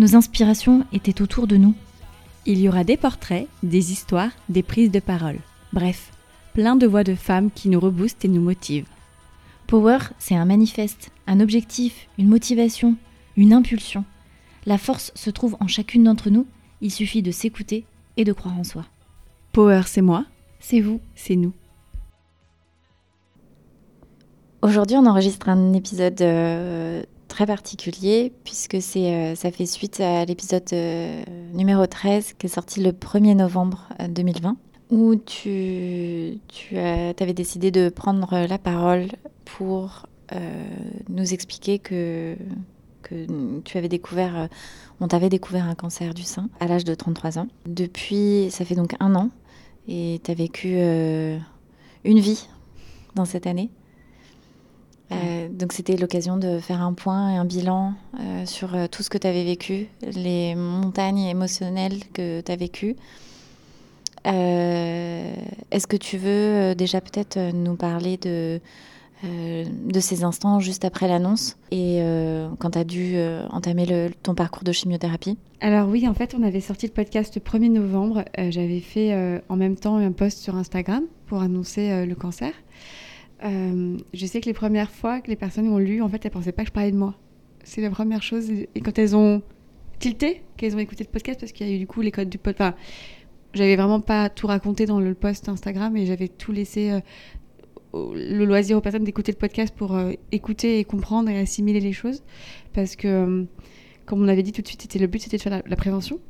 [0.00, 1.74] Nos inspirations étaient autour de nous.
[2.46, 5.36] Il y aura des portraits, des histoires, des prises de parole.
[5.74, 6.10] Bref,
[6.54, 8.88] plein de voix de femmes qui nous reboostent et nous motivent.
[9.66, 12.96] Power, c'est un manifeste, un objectif, une motivation,
[13.36, 14.06] une impulsion.
[14.64, 16.46] La force se trouve en chacune d'entre nous,
[16.80, 17.84] il suffit de s'écouter
[18.16, 18.86] et de croire en soi.
[19.52, 20.24] Power, c'est moi,
[20.60, 21.02] C'est vous.
[21.14, 21.52] c'est nous.
[24.62, 30.24] Aujourd'hui, on enregistre un épisode euh, très particulier puisque c'est, euh, ça fait suite à
[30.26, 31.22] l'épisode euh,
[31.54, 34.56] numéro 13 qui est sorti le 1er novembre euh, 2020
[34.90, 39.06] où tu, tu avais décidé de prendre la parole
[39.44, 40.64] pour euh,
[41.08, 42.36] nous expliquer que,
[43.02, 44.46] que tu avais découvert, euh,
[45.00, 47.48] on t'avait découvert un cancer du sein à l'âge de 33 ans.
[47.66, 49.30] Depuis, ça fait donc un an
[49.88, 51.38] et tu as vécu euh,
[52.04, 52.48] une vie
[53.14, 53.70] dans cette année.
[55.12, 59.02] Euh, donc c'était l'occasion de faire un point et un bilan euh, sur euh, tout
[59.02, 62.96] ce que tu avais vécu, les montagnes émotionnelles que tu as vécues.
[64.26, 65.32] Euh,
[65.70, 68.60] Est-ce que tu veux déjà peut-être nous parler de,
[69.24, 72.00] de ces instants juste après l'annonce et
[72.58, 73.16] quand tu as dû
[73.50, 75.38] entamer le- ton parcours de chimiothérapie?
[75.60, 78.24] Alors oui, en fait, on avait sorti le podcast le 1er novembre.
[78.50, 82.52] J'avais fait en même temps un post sur Instagram pour annoncer le cancer.
[83.44, 86.30] Euh, je sais que les premières fois que les personnes ont lu, en fait, elles
[86.30, 87.14] pensaient pas que je parlais de moi.
[87.64, 88.50] C'est la première chose.
[88.50, 89.42] Et quand elles ont
[89.98, 92.28] tilté, qu'elles ont écouté le podcast, parce qu'il y a eu du coup les codes
[92.28, 92.74] du podcast.
[92.74, 92.84] Enfin,
[93.54, 97.00] j'avais vraiment pas tout raconté dans le post Instagram et j'avais tout laissé euh,
[97.92, 101.92] le loisir aux personnes d'écouter le podcast pour euh, écouter et comprendre et assimiler les
[101.92, 102.22] choses.
[102.72, 103.44] Parce que, euh,
[104.06, 106.20] comme on avait dit tout de suite, c'était le but, c'était de faire la, prévention.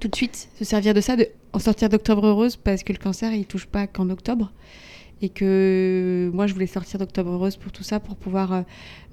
[0.00, 1.16] Tout de suite, se servir de ça,
[1.52, 4.52] en sortir d'octobre heureuse, parce que le cancer, il touche pas qu'en octobre.
[5.24, 8.62] Et que moi, je voulais sortir d'octobre heureuse pour tout ça, pour pouvoir euh,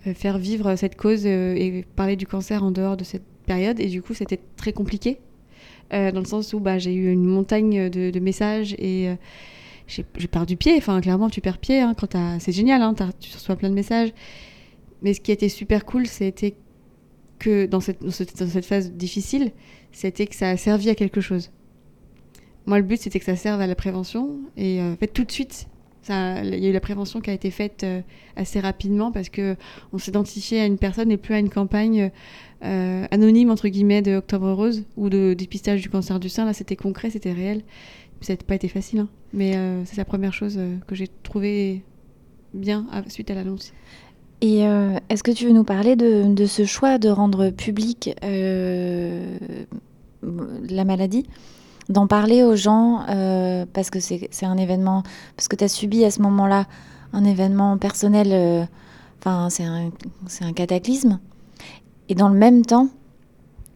[0.07, 3.79] euh, faire vivre cette cause euh, et parler du cancer en dehors de cette période.
[3.79, 5.19] Et du coup, c'était très compliqué,
[5.93, 9.15] euh, dans le sens où bah, j'ai eu une montagne de, messages et euh,
[9.87, 10.75] j'ai j'ai perdu pied.
[10.77, 14.13] Enfin, clairement, tu perds pied hein, quand c'est génial, hein, tu reçois plein de messages.
[15.01, 16.55] Mais ce qui était super cool, c'était
[17.39, 19.51] que dans cette, dans cette, phase difficile,
[19.91, 21.51] c'était que ça a servi à quelque chose.
[22.67, 24.39] Moi, le but, c'était que ça serve à la prévention.
[24.55, 25.67] Et euh, en fait, tout de suite,
[26.09, 28.01] il y a eu la prévention qui a été faite euh,
[28.35, 29.55] assez rapidement parce que
[29.93, 32.11] on s'identifiait à une personne et plus à une campagne
[32.63, 36.45] euh, anonyme, entre guillemets, de Octobre Rose ou de dépistage du cancer du sein.
[36.45, 37.61] Là, c'était concret, c'était réel.
[38.21, 39.09] Ça n'a pas été facile, hein.
[39.33, 41.83] mais euh, c'est la première chose que j'ai trouvé
[42.53, 43.73] bien suite à l'annonce.
[44.41, 44.61] Et
[45.09, 48.09] est-ce que tu veux nous parler de, ce choix de rendre public
[50.23, 51.27] la maladie?
[51.91, 55.03] D'en parler aux gens euh, parce que c'est un événement,
[55.35, 56.65] parce que tu as subi à ce moment-là
[57.13, 58.63] un événement personnel, euh,
[59.19, 59.91] enfin c'est un,
[60.41, 61.19] un cataclysme.
[62.07, 62.87] Et dans le même temps,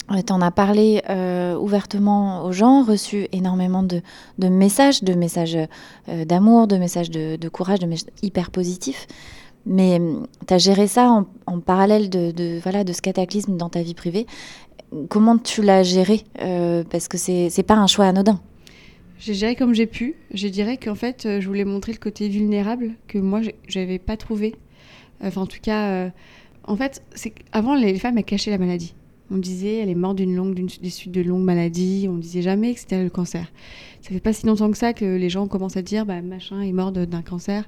[0.10, 4.02] tu en as parlé euh, ouvertement aux gens, reçu énormément de,
[4.40, 5.58] de messages, de messages
[6.10, 9.08] euh, d'amour, de messages de, courage, de messages hyper positifs.
[9.66, 10.00] Mais
[10.48, 13.96] tu as géré ça en, en parallèle de, voilà, de ce cataclysme dans ta vie
[13.96, 14.28] privée.
[15.10, 18.40] Comment tu l'as géré Euh, Parce que c'est c'est pas un choix anodin.
[19.20, 20.16] J'ai géré comme j'ai pu.
[20.34, 24.18] Je dirais qu'en fait, euh, je voulais montrer le côté vulnérable que moi, j'avais pas
[24.18, 24.56] trouvé.
[25.24, 26.10] Enfin, en tout cas, euh,
[26.66, 28.94] en fait, c'est avant les femmes cachaient la maladie.
[29.32, 32.08] On disait elle est morte d'une longue, d'une des suites de longues maladies.
[32.10, 33.52] On disait jamais que c'était le cancer.
[34.02, 36.62] Ça fait pas si longtemps que ça que les gens commencent à dire bah machin
[36.62, 37.68] est mort d'un cancer.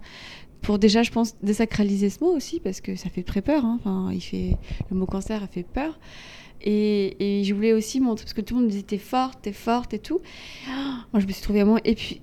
[0.62, 3.64] Pour déjà, je pense désacraliser ce mot aussi parce que ça fait très peur.
[3.66, 3.80] hein.
[3.80, 4.58] Enfin, il fait
[4.92, 5.98] le mot cancer a fait peur.
[6.62, 9.54] Et, je voulais aussi montrer parce que tout le monde me disait t'es forte, t'es
[9.54, 10.20] forte et tout.
[11.14, 12.16] Moi, je me suis trouvée vraiment épu...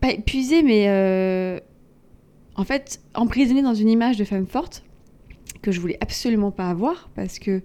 [0.00, 1.60] pas épuisée, mais euh,
[2.56, 4.84] en fait emprisonnée dans une image de femme forte
[5.62, 7.62] que je voulais absolument pas avoir parce que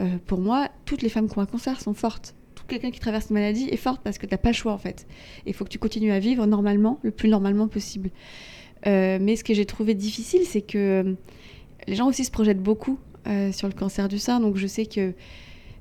[0.00, 2.34] euh, pour moi, toutes les femmes qui ont un cancer sont fortes.
[2.54, 4.72] Tout quelqu'un qui traverse une maladie est forte parce que tu n'as pas le choix
[4.72, 5.06] en fait.
[5.46, 8.10] Il faut que tu continues à vivre normalement, le plus normalement possible.
[8.86, 11.16] Euh, mais ce que j'ai trouvé difficile, c'est que
[11.86, 12.98] les gens aussi se projettent beaucoup
[13.52, 14.40] sur le cancer du sein.
[14.40, 15.14] Donc je sais que,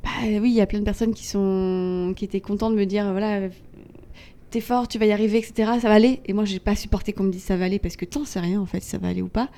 [0.03, 2.85] bah, oui, il y a plein de personnes qui, sont, qui étaient contentes de me
[2.85, 3.49] dire, voilà,
[4.49, 5.71] t'es fort, tu vas y arriver, etc.
[5.81, 6.21] Ça va aller.
[6.25, 8.39] Et moi, j'ai pas supporté qu'on me dise ça va aller parce que tant sais
[8.39, 9.49] rien en fait ça va aller ou pas.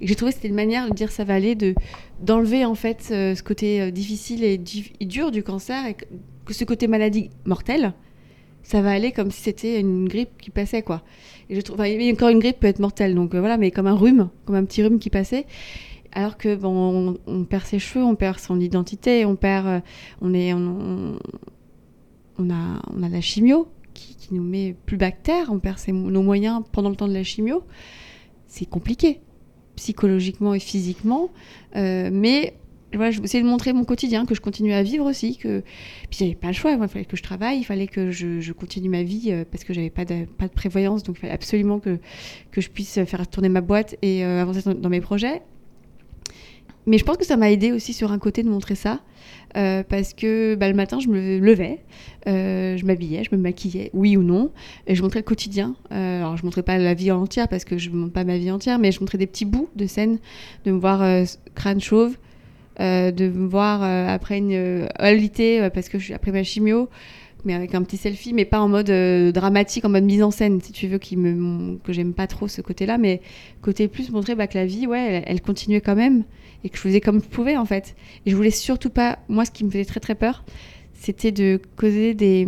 [0.00, 1.74] Et j'ai trouvé que c'était une manière de dire ça va aller, de
[2.20, 6.04] d'enlever en fait euh, ce côté euh, difficile et, dur du cancer et que,
[6.52, 7.92] ce côté maladie mortelle,
[8.62, 11.02] ça va aller comme si c'était une grippe qui passait quoi.
[11.48, 13.94] Et je trouve, encore une grippe peut être mortelle, donc euh, voilà, mais comme un
[13.94, 15.46] rhume, comme un petit rhume qui passait.
[16.12, 19.82] Alors que bon, on, perd ses cheveux, on perd son identité, on perd,
[20.20, 21.16] on est, on,
[22.50, 26.88] a, on a la chimio qui, nous met plus bactère, on perd nos moyens pendant
[26.90, 27.64] le temps de la chimio,
[28.46, 29.20] c'est compliqué,
[29.76, 31.30] psychologiquement et physiquement.
[31.76, 32.54] Euh, mais
[32.92, 35.36] voilà, je de montrer mon quotidien, que je continue à vivre aussi.
[35.36, 35.62] Que...
[36.10, 38.88] Puis j'avais pas le choix, il fallait que je travaille, il fallait que je, continue
[38.88, 41.78] ma vie euh, parce que j'avais pas de, pas de prévoyance, donc il fallait absolument
[41.78, 41.98] que,
[42.50, 45.42] que je puisse faire tourner ma boîte et euh, avancer dans, mes projets.
[46.86, 49.00] Mais je pense que ça m'a aidé aussi sur un côté de montrer ça.
[49.56, 51.80] Euh, parce que bah, le matin, je me levais,
[52.28, 54.52] euh, je m'habillais, je me maquillais, oui ou non,
[54.86, 55.74] et je montrais le quotidien.
[55.92, 58.38] Euh, alors, je montrais pas la vie entière parce que je ne montre pas ma
[58.38, 60.18] vie entière, mais je montrais des petits bouts de scène,
[60.64, 61.00] de me voir
[61.54, 62.16] crâne chauve,
[62.78, 66.88] de me voir après une alité parce que je suis après ma chimio,
[67.44, 68.90] mais avec un petit selfie, mais pas en mode
[69.32, 72.46] dramatique, en mode mise en scène, si tu veux, qui me, que j'aime pas trop
[72.46, 73.20] ce côté-là, mais
[73.62, 76.24] côté plus montrer bah, que la vie, ouais, elle continuait quand même
[76.64, 77.94] et que je faisais comme je pouvais en fait.
[78.26, 80.44] Et je voulais surtout pas, moi ce qui me faisait très très peur,
[80.94, 82.46] c'était de causer des,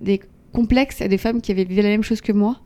[0.00, 0.20] des
[0.52, 2.60] complexes à des femmes qui avaient vécu la même chose que moi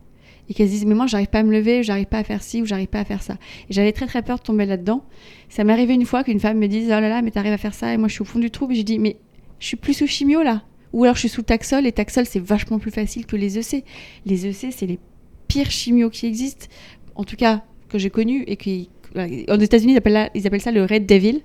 [0.49, 2.41] et qu'elles se disent mais moi j'arrive pas à me lever, j'arrive pas à faire
[2.41, 3.37] ci ou j'arrive pas à faire ça.
[3.69, 5.03] Et j'avais très très peur de tomber là-dedans.
[5.49, 7.57] Ça m'est arrivé une fois qu'une femme me dise oh là là mais t'arrives à
[7.57, 9.17] faire ça et moi je suis au fond du trou et j'ai dit mais
[9.59, 10.63] je suis plus sous chimio là
[10.93, 13.83] ou alors je suis sous Taxol et Taxol c'est vachement plus facile que les EC.
[14.25, 14.99] Les EC c'est les
[15.47, 16.67] pires chimios qui existent,
[17.15, 21.05] en tout cas que j'ai connus et qui aux États-Unis, ils, appellent ça le Red
[21.05, 21.41] Devil.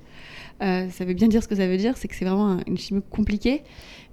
[0.62, 2.78] Euh, ça veut bien dire ce que ça veut dire, c'est que c'est vraiment une
[2.78, 3.62] chimie compliquée.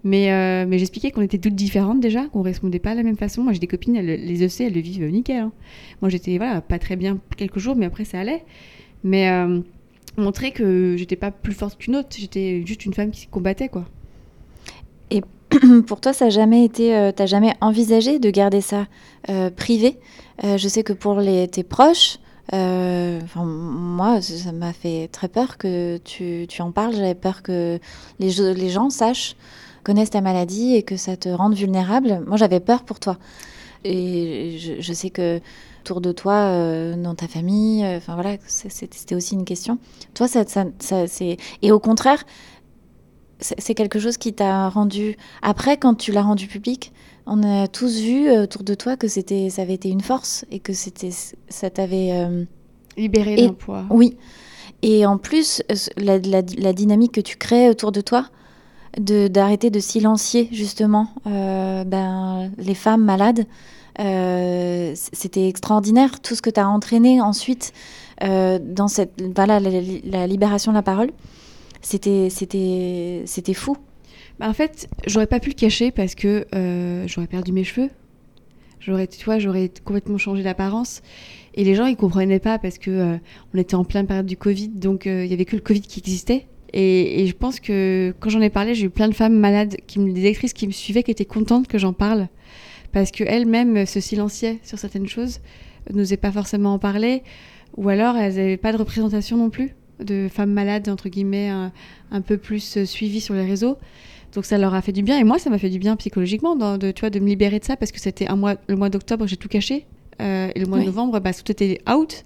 [0.03, 3.17] Mais, euh, mais j'expliquais qu'on était toutes différentes déjà, qu'on répondait pas de la même
[3.17, 3.43] façon.
[3.43, 5.37] Moi, j'ai des copines, les EC, elles le vivent nickel.
[5.37, 5.51] Hein.
[6.01, 8.43] Moi, j'étais voilà, pas très bien quelques jours, mais après, ça allait.
[9.03, 9.59] Mais euh,
[10.17, 13.85] montrer que j'étais pas plus forte qu'une autre, j'étais juste une femme qui combattait, quoi.
[15.11, 15.21] Et
[15.85, 18.87] pour toi, ça n'a jamais été, t'as jamais envisagé de garder ça
[19.55, 19.97] privé?
[20.43, 22.19] Je sais que pour les, tes proches,
[22.53, 26.93] euh, moi, ça m'a fait très peur que tu, tu en parles.
[26.93, 27.79] J'avais peur que
[28.19, 29.35] les, gens sachent,
[29.83, 32.23] connaissent ta maladie et que ça te rende vulnérable.
[32.25, 33.17] Moi, j'avais peur pour toi.
[33.83, 35.39] Et je, sais que
[35.81, 39.77] autour de toi, euh, dans ta famille, euh, enfin voilà, c'était aussi une question.
[40.13, 42.25] Toi, ça, ça, ça c'est et au contraire,
[43.39, 46.91] c'est quelque chose qui t'a rendu après quand tu l'as rendu public.
[47.31, 50.45] On a tous vu euh, autour de toi que c'était, ça avait été une force
[50.49, 51.11] et que c'était,
[51.47, 52.43] ça t'avait euh,
[52.97, 53.85] libéré d'un poids.
[53.91, 54.17] Oui.
[54.81, 58.25] Et en plus, euh, la, la, dynamique que tu crées autour de toi,
[58.99, 63.45] de d'arrêter de silencier justement ben, les femmes malades,
[64.95, 66.21] c'était extraordinaire.
[66.21, 67.73] Tout ce que tu as entraîné ensuite
[68.19, 69.69] dans cette, voilà, la,
[70.05, 71.11] la libération de la parole,
[71.81, 73.77] c'était, c'était, c'était fou.
[74.39, 77.89] Bah, en fait, j'aurais pas pu le cacher parce que euh, j'aurais perdu mes cheveux.
[78.79, 81.01] J'aurais, tu vois, j'aurais complètement changé d'apparence.
[81.53, 83.17] Et les gens, ils comprenaient pas parce que euh,
[83.53, 85.81] on était en pleine période du Covid, donc euh, il y avait que le Covid
[85.81, 86.47] qui existait.
[86.71, 89.99] Et, je pense que quand j'en ai parlé, j'ai eu plein de femmes malades, qui
[89.99, 92.29] me, des actrices qui me suivaient, qui étaient contentes que j'en parle,
[92.93, 95.39] parce qu'elles-mêmes se silenciaient sur certaines choses,
[95.91, 97.23] n'osaient pas forcément en parler,
[97.75, 101.73] ou alors elles n'avaient pas de représentation non plus de femmes malades, entre guillemets, un,
[102.11, 103.77] un peu plus suivies sur les réseaux.
[104.33, 106.55] Donc ça leur a fait du bien et moi ça m'a fait du bien psychologiquement
[106.55, 108.89] de, tu vois, de me libérer de ça parce que c'était un mois, le mois
[108.89, 109.85] d'octobre j'ai tout caché
[110.21, 112.25] euh, et le mois de novembre bah, tout était out.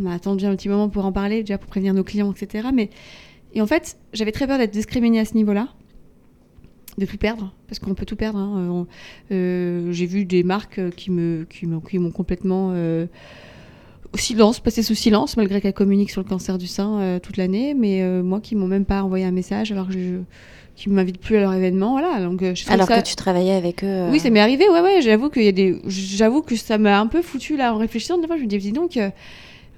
[0.00, 2.68] On a attendu un petit moment pour en parler déjà pour prévenir nos clients etc.
[2.72, 2.88] Mais
[3.52, 5.68] et en fait j'avais très peur d'être discriminée à ce niveau-là,
[6.96, 8.38] de tout perdre parce qu'on peut tout perdre.
[8.38, 8.86] Hein.
[9.30, 13.06] Euh, j'ai vu des marques qui me qui m'ont complètement euh,
[14.14, 17.74] silence, passé sous silence, malgré qu'elles communiquent sur le cancer du sein euh, toute l'année,
[17.74, 20.18] mais moi qui m'ont même pas envoyé un message alors que je,
[20.74, 22.20] qui m'invitent plus à leur événement, voilà.
[22.20, 23.88] Donc euh, alors que tu travaillais avec eux.
[23.88, 25.02] Euh, oui, ça m'est arrivé, ouais, ouais.
[25.02, 28.18] J'avoue qu'il y a des, j'avoue que ça m'a un peu foutu là en réfléchissant.
[28.18, 29.10] Des fois, je me dis, dis donc, euh,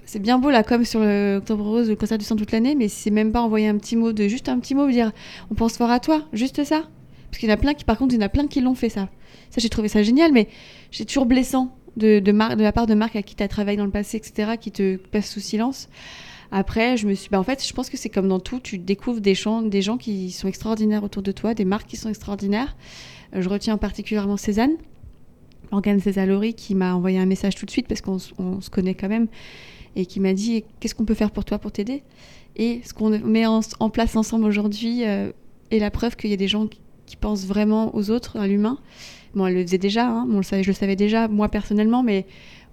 [0.04, 2.74] c'est bien beau là, comme sur le Octobre Rose, le concert du sang toute l'année,
[2.74, 5.12] mais c'est même pas envoyer un petit mot de, juste un petit mot, dire,
[5.50, 6.84] on pense fort à toi, juste ça.
[7.30, 8.60] Parce qu'il y en a plein qui, par contre, il y en a plein qui
[8.60, 9.08] l'ont fait ça.
[9.50, 10.48] Ça, j'ai trouvé ça génial, mais
[10.92, 12.32] c'est toujours blessant de, de,
[12.62, 14.96] la part de Marc à qui tu as travaillé dans le passé, etc., qui te
[14.96, 15.88] passe sous silence.
[16.50, 18.78] Après, je me suis, bah, en fait, je pense que c'est comme dans tout, tu
[18.78, 22.08] découvres des gens, des gens qui sont extraordinaires autour de toi, des marques qui sont
[22.08, 22.76] extraordinaires.
[23.34, 24.76] Euh, je retiens particulièrement Cézanne,
[25.72, 29.08] Morgane Césalori, qui m'a envoyé un message tout de suite parce qu'on se connaît quand
[29.08, 29.26] même
[29.96, 32.02] et qui m'a dit qu'est-ce qu'on peut faire pour toi pour t'aider?
[32.56, 33.60] Et ce qu'on met en,
[33.90, 35.32] place ensemble aujourd'hui euh,
[35.70, 36.80] est la preuve qu'il y a des gens qui,
[37.20, 38.78] pensent vraiment aux autres, à l'humain.
[39.34, 42.26] Bon, elle le faisait déjà, hein, je le savais déjà, moi personnellement, mais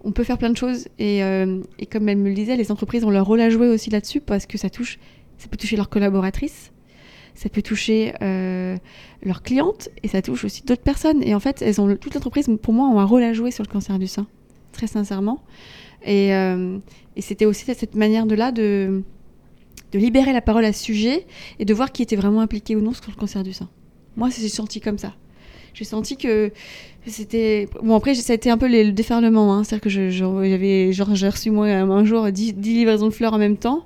[0.03, 0.87] on peut faire plein de choses.
[0.99, 3.89] Euh, et, comme elle me le disait, les entreprises ont leur rôle à jouer aussi
[3.89, 4.99] là-dessus parce que ça touche,
[5.37, 6.71] ça peut toucher leurs collaboratrices,
[7.33, 8.77] ça peut toucher euh,
[9.23, 11.23] leurs clientes et ça touche aussi d'autres personnes.
[11.23, 13.63] Et en fait, elles ont toute l'entreprise, pour moi, ont un rôle à jouer sur
[13.63, 14.27] le cancer du sein,
[14.71, 15.43] très sincèrement.
[16.03, 16.77] Et, euh,
[17.17, 19.03] c'était aussi cette manière de là de
[19.93, 21.27] libérer la parole à ce sujet
[21.59, 23.69] et de voir qui était vraiment impliqué ou non sur le cancer du sein.
[24.15, 25.13] Moi, c'est senti comme ça
[25.73, 26.51] j'ai senti que
[27.07, 29.63] c'était bon après ça a été un peu le déferlement hein.
[29.63, 33.57] c'est-à-dire que j'avais genre j'ai reçu moi un jour 10, livraisons de fleurs en même
[33.57, 33.85] temps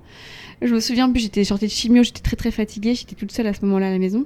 [0.62, 3.48] je me souviens plus j'étais sortie de chimio j'étais très très fatiguée j'étais toute seule
[3.48, 4.25] à ce moment-là à la maison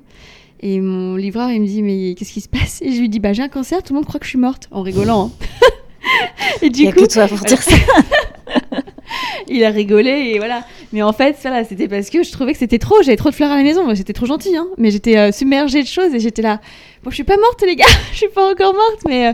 [0.61, 2.81] et mon livreur il me dit mais qu'est-ce qui se passe?
[2.81, 4.39] Et je lui dis bah j'ai un cancer tout le monde croit que je suis
[4.39, 5.67] morte en rigolant hein.
[6.61, 7.75] et du coup toi pour dire ça
[9.47, 10.63] il a rigolé et voilà.
[10.93, 11.35] Mais en fait,
[11.67, 13.01] c'était parce que je trouvais que c'était trop.
[13.01, 13.93] J'avais trop de fleurs à la maison.
[13.93, 14.67] J'étais trop gentille, hein.
[14.77, 16.61] Mais j'étais euh, submergée de choses et j'étais là.
[17.03, 17.85] Bon, je suis pas morte, les gars.
[18.11, 19.33] je suis pas encore morte, mais euh,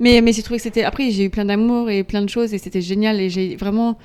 [0.00, 0.84] mais mais j'ai trouvé que c'était.
[0.84, 3.98] Après, j'ai eu plein d'amour et plein de choses et c'était génial et j'ai vraiment.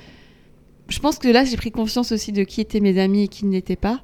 [0.88, 3.46] Je pense que là, j'ai pris conscience aussi de qui étaient mes amis et qui
[3.46, 4.01] n'étaient pas.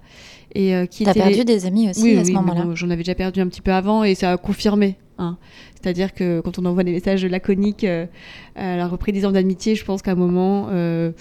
[0.56, 2.66] Et euh, qui T'as perdu des amis aussi à ce moment-là.
[2.74, 4.96] J'en avais déjà perdu un petit peu avant et ça a confirmé.
[5.18, 5.38] Hein.
[5.76, 8.06] C'est-à-dire que quand on envoie des messages laconiques euh,
[8.56, 11.12] à la reprise des ans d'amitié, je pense qu'à un moment, euh,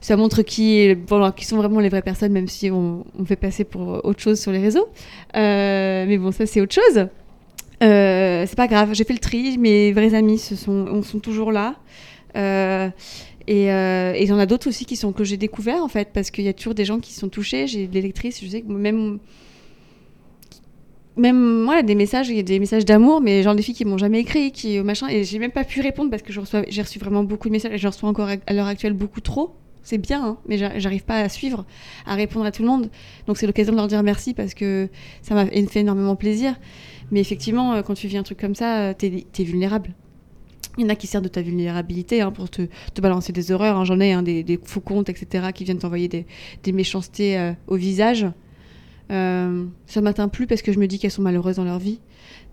[0.00, 0.94] ça montre qui,
[1.40, 4.58] sont vraiment les vraies personnes, même si on, fait passer pour autre chose sur les
[4.58, 4.88] réseaux.
[5.36, 7.08] Euh, mais bon, ça c'est autre chose.
[7.80, 11.76] c'est pas grave, j'ai fait le tri, mes vrais amis sont, sont toujours là.
[12.34, 13.68] et
[14.20, 16.44] il y en a d'autres aussi qui sont que j'ai découvert en fait, parce qu'il
[16.44, 17.66] y a toujours des gens qui sont touchés.
[17.66, 19.18] J'ai des lectrices, je sais que même
[21.18, 23.84] même moi des messages il y a des messages d'amour mais genre des filles qui
[23.84, 26.32] m'ont jamais écrit qui machin et j'ai même pas pu répondre parce que
[26.68, 29.54] j'ai reçu vraiment beaucoup de messages et je reçois encore à l'heure actuelle beaucoup trop
[29.82, 31.64] c'est bien hein, mais j'arrive pas à suivre
[32.06, 32.90] à répondre à tout le monde
[33.26, 34.88] donc c'est l'occasion de leur dire merci parce que
[35.22, 36.54] ça m'a fait énormément plaisir
[37.10, 39.94] mais effectivement euh, quand tu vis un truc comme ça euh, t'es es vulnérable
[40.78, 42.62] il y en a qui servent de ta vulnérabilité hein, pour te,
[42.94, 43.76] te, balancer des horreurs.
[43.76, 43.84] Hein.
[43.84, 48.26] J'en ai des, des, faux comptes, etc., qui viennent t'envoyer des, méchancetés euh, au visage.
[49.10, 51.98] Euh, ça m'atteint plus parce que je me dis qu'elles sont malheureuses dans leur vie.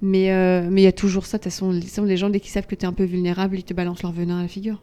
[0.02, 0.30] Mais
[0.70, 1.38] mais il y a toujours ça.
[1.38, 1.72] De toute façon,
[2.04, 4.12] les gens, dès qu'ils savent que tu es un peu vulnérable, ils te balancent leur
[4.12, 4.82] venin à la figure.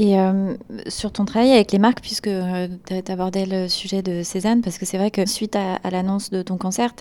[0.00, 0.54] Et euh,
[0.86, 4.78] sur ton travail avec les marques, puisque tu as abordé le sujet de Cézanne, parce
[4.78, 6.94] que c'est vrai que suite à, l'annonce de ton cancer,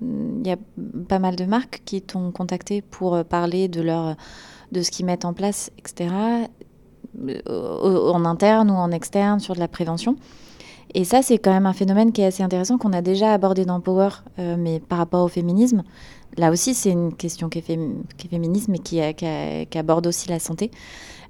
[0.00, 0.56] il y a
[1.08, 4.14] pas mal de marques qui t'ont contacté pour parler de, leur,
[4.70, 6.10] de ce qu'ils mettent en place, etc.,
[7.48, 10.14] en interne ou en externe, sur de la prévention.
[10.94, 13.64] Et ça, c'est quand même un phénomène qui est assez intéressant, qu'on a déjà abordé
[13.64, 15.82] dans Power, euh, mais par rapport au féminisme.
[16.36, 20.70] Là aussi, c'est une question qui est, féminisme et qui, qui, aborde aussi la santé.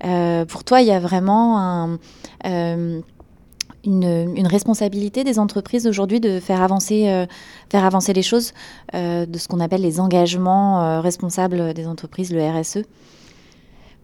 [0.04, 1.98] Euh, pour toi, il y a vraiment
[2.46, 3.00] euh,
[3.84, 7.26] une, responsabilité des entreprises aujourd'hui de faire avancer,
[7.70, 8.52] faire avancer les choses,
[8.92, 12.82] de ce qu'on appelle les engagements responsables des entreprises, le RSE.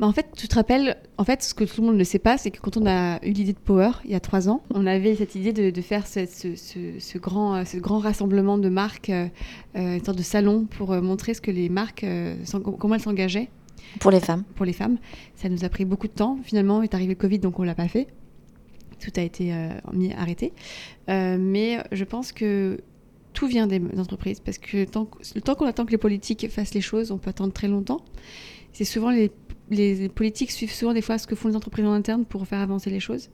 [0.00, 2.18] Bah, en fait, tu te rappelles, en fait, ce que tout le monde ne sait
[2.18, 4.62] pas, c'est que quand on a eu l'idée de Power, il y a trois ans,
[4.72, 9.28] on avait cette idée de, faire ce, grand, rassemblement de marques, euh,
[9.76, 12.06] euh, une sorte de salon pour euh, montrer ce que les marques,
[12.78, 13.50] comment elles s'engageaient.
[13.98, 14.44] Pour les femmes.
[14.54, 14.98] Pour les femmes.
[15.34, 16.38] Ça nous a pris beaucoup de temps.
[16.42, 18.06] Finalement, est arrivé le Covid, donc on l'a pas fait.
[19.00, 19.52] Tout a été
[19.92, 20.52] mis, arrêté.
[21.08, 22.80] mais je pense que
[23.32, 26.74] tout vient des entreprises parce que tant, le temps qu'on attend que les politiques fassent
[26.74, 28.04] les choses, on peut attendre très longtemps.
[28.72, 29.32] C'est souvent les
[29.70, 32.60] les politiques suivent souvent des fois ce que font les entreprises en interne pour faire
[32.60, 33.30] avancer les choses.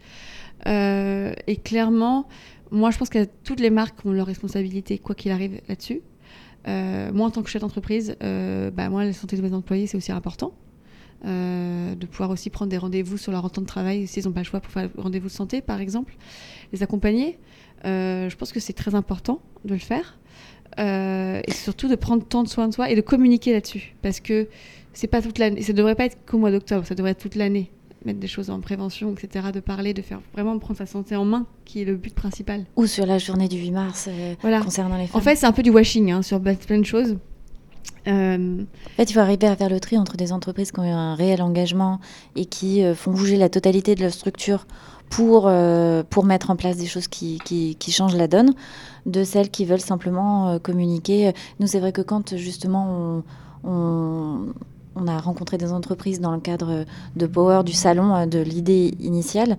[0.66, 2.28] Euh, et clairement,
[2.70, 6.02] moi, je pense que toutes les marques ont leur responsabilité, quoi qu'il arrive là-dessus.
[6.68, 9.87] Euh, moi, en tant que chef d'entreprise, euh, bah, moi, la santé de mes employés,
[9.87, 10.52] c'est aussi important.
[11.25, 14.46] de pouvoir aussi prendre des rendez-vous sur leur temps de travail s'ils n'ont pas le
[14.46, 16.16] choix pour faire rendez-vous de santé, par exemple.
[16.73, 17.38] Les accompagner.
[17.85, 20.18] je pense que c'est très important de le faire.
[20.78, 23.94] et surtout de prendre tant de soin de soi et de communiquer là-dessus.
[24.02, 24.49] Parce que
[24.92, 25.62] c'est pas toute l'année.
[25.62, 27.70] Ça devrait pas être qu'au mois d'octobre, ça devrait être toute l'année.
[28.06, 31.25] Mettre des choses en prévention, etc., de parler, de faire vraiment prendre sa santé en
[31.25, 32.64] main, qui est le but principal.
[32.76, 35.20] Ou sur la journée du 8 mars euh, concernant les femmes.
[35.20, 37.16] En fait, c'est un peu du washing hein, sur plein de choses.
[38.06, 38.62] Euh...
[38.62, 40.90] En fait, il faut arriver à faire le tri entre des entreprises qui ont eu
[40.90, 41.98] un réel engagement
[42.36, 44.68] et qui euh, font bouger la totalité de leur structure
[45.10, 48.54] pour, euh, pour mettre en place des choses qui, qui, qui, changent la donne,
[49.06, 51.32] de celles qui veulent simplement communiquer.
[51.58, 53.25] Nous, c'est vrai que quand justement
[53.64, 54.52] on, on
[54.96, 56.84] on a rencontré des entreprises dans le cadre
[57.14, 59.56] de Power, du salon, euh, de l'idée initiale.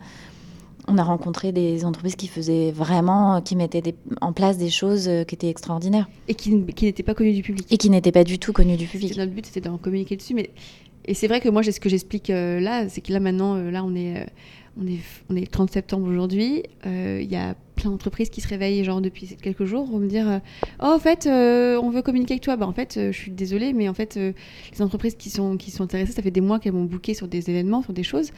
[0.90, 5.10] on a rencontré des entreprises qui faisaient vraiment, qui mettaient des- en place des choses
[5.10, 7.68] euh, qui étaient extraordinaires Et qui, qui n'était pas connu du public.
[7.70, 9.18] et qui n'étaient pas du tout connues du public.
[9.18, 10.34] Notre but, c'était d'en communiquer dessus.
[10.34, 10.50] Mais...
[11.04, 13.70] Et c'est vrai que moi, ce que j'explique euh, là, c'est que là, maintenant, euh,
[13.70, 14.26] là, on est, euh,
[14.82, 16.64] on est, on est le 30 septembre aujourd'hui.
[16.86, 20.08] Euh, Il y a plein d'entreprises qui se réveillent, genre, depuis quelques jours, pour me
[20.08, 20.40] dire euh,
[20.84, 22.58] Oh, en fait, euh, on veut communiquer avec toi.
[22.58, 24.34] Bah, en fait, euh, je suis désolée, mais en fait, euh,
[24.74, 27.30] les entreprises qui sont, qui sont intéressées, ça fait des mois qu'elles m'ont booké sur
[27.30, 28.32] des événements, sur des choses.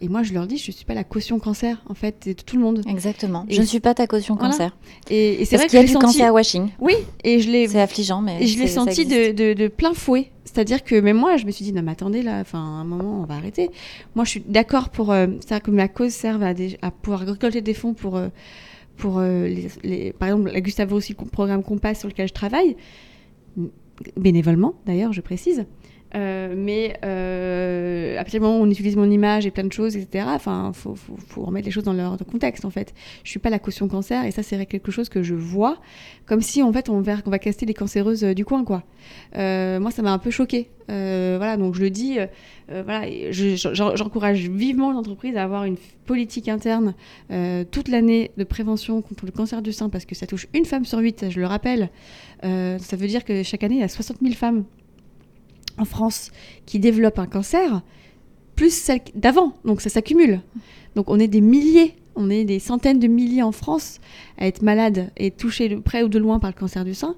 [0.00, 2.56] Et moi, je leur dis Je suis pas la caution cancer, en fait, de tout
[2.56, 2.82] le monde.
[2.88, 3.44] Exactement.
[3.48, 4.50] Et je ne suis pas ta caution Voilà.
[4.52, 4.76] cancer.
[5.10, 6.04] Et, et c'est vrai qu'il y a du senti...
[6.06, 6.68] cancer washing.
[6.80, 6.94] Oui,
[7.24, 9.94] et je l'ai C'est affligeant, mais Et je l'ai ça senti de, de- de plein
[9.94, 10.30] fouet.
[10.44, 12.84] C'est-à-dire que même moi, je me suis dit, non, mais attendez, là, enfin, à un
[12.84, 13.70] moment, on va arrêter.
[14.16, 15.12] Moi, je suis d'accord pour.
[15.12, 18.16] euh, C'est-à-dire que ma cause serve à, des- à pouvoir récolter des fonds pour.
[18.16, 18.28] euh,
[19.02, 19.48] pour euh,
[19.82, 22.76] les, par exemple, la Gustave Roussy le programme Compass sur lequel je travaille,
[24.16, 25.66] bénévolement d'ailleurs, je précise.
[26.14, 29.72] Euh, mais euh, à partir du moment où on utilise mon image et plein de
[29.72, 30.94] choses, etc., enfin, faut,
[31.42, 32.94] remettre les choses dans leur contexte, en fait.
[33.24, 35.78] Je suis pas la caution cancer, et ça, c'est quelque chose que je vois,
[36.26, 38.82] comme si, en fait, on va, caster les cancéreuses euh, du coin, quoi.
[39.36, 40.68] Euh, moi, ça m'a un peu choqué.
[40.88, 42.18] voilà, donc je le dis,
[42.68, 43.06] voilà,
[43.62, 46.94] j'encourage vivement l'entreprise à avoir une politique interne
[47.70, 50.84] toute l'année de prévention contre le cancer du sein, parce que ça touche une femme
[50.84, 51.88] sur huit, je le rappelle.
[52.42, 54.64] Ça veut dire que chaque année, il y a 60 000 femmes
[55.78, 56.30] en France
[56.66, 57.82] qui développent un cancer,
[58.56, 59.54] plus celles d'avant.
[59.64, 60.40] Donc ça s'accumule.
[60.94, 64.00] Donc on est des milliers, on est des centaines de milliers en France
[64.38, 67.16] à être malades et touchés de près ou de loin par le cancer du sein.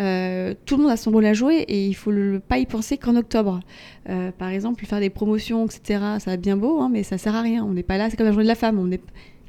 [0.00, 2.66] Euh, tout le monde a son rôle à jouer et il faut le, pas y
[2.66, 3.60] penser qu'en octobre.
[4.08, 7.34] Euh, par exemple, faire des promotions, etc., ça va bien beau, hein, mais ça sert
[7.34, 7.64] à rien.
[7.64, 8.78] On n'est pas là, c'est comme la journée de la femme.
[8.78, 9.02] On est,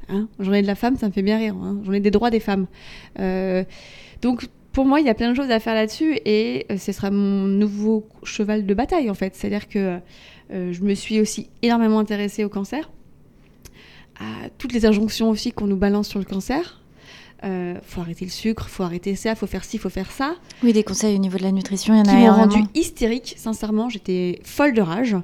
[0.08, 1.56] hein, journée de la femme, ça me fait bien rire.
[1.56, 2.66] Hein, journée des droits des femmes.
[3.18, 3.64] Euh,
[4.22, 6.92] donc pour moi, il y a plein de choses à faire là-dessus et euh, ce
[6.92, 9.34] sera mon nouveau cheval de bataille en fait.
[9.34, 10.00] C'est-à-dire que
[10.52, 12.90] euh, je me suis aussi énormément intéressée au cancer,
[14.20, 16.82] à toutes les injonctions aussi qu'on nous balance sur le cancer.
[17.44, 20.34] Euh, faut arrêter le sucre, faut arrêter ça, faut faire ci, faut faire ça.
[20.62, 22.52] Oui, des conseils au niveau de la nutrition, il y en Qui a m'ont énormément.
[22.56, 25.16] rendu hystérique, sincèrement, j'étais folle de rage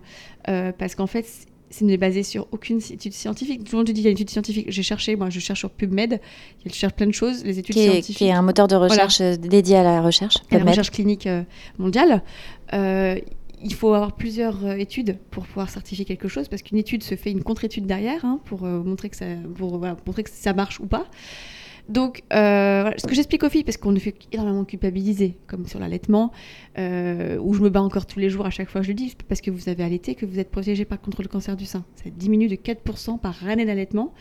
[0.48, 1.27] euh, parce qu'en fait,
[1.72, 3.64] c'est n'est basé sur aucune étude scientifique.
[3.64, 4.66] Tout le monde te dit il y a une étude scientifique.
[4.68, 6.20] J'ai cherché, moi je cherche sur PubMed,
[6.64, 8.18] je cherche plein de choses, les études qui est, scientifiques.
[8.18, 10.37] qui est un moteur de recherche euh, dédié à la recherche.
[10.50, 11.42] et la recherche clinique euh,
[11.78, 12.22] mondiale.
[12.74, 13.18] Euh,
[13.64, 17.30] il faut avoir plusieurs études pour pouvoir certifier quelque chose, parce qu'une étude se fait
[17.30, 20.87] une contre-étude derrière, hein, pour, montrer que ça, pour voilà, montrer que ça marche ou
[20.87, 21.06] pas.
[21.88, 25.81] Donc, euh, ce que j'explique aux filles, parce qu'on nous fait énormément culpabiliser, comme sur
[25.81, 26.33] l'allaitement,
[26.79, 29.14] euh, où je me bats encore tous les jours à chaque fois, je le dis,
[29.29, 31.85] parce que vous avez allaité que vous êtes protégé par contre le cancer du sein.
[31.97, 34.14] Ça diminue de 4% par année d'allaitement.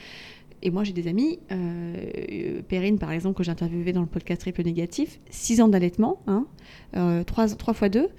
[0.63, 4.41] Et moi, j'ai des amis, euh, Perrine par exemple, que j'ai interviewé dans le podcast
[4.41, 6.45] Triple Négatif, 6 ans d'allaitement, hein,
[6.95, 8.10] euh, 3, fois 2,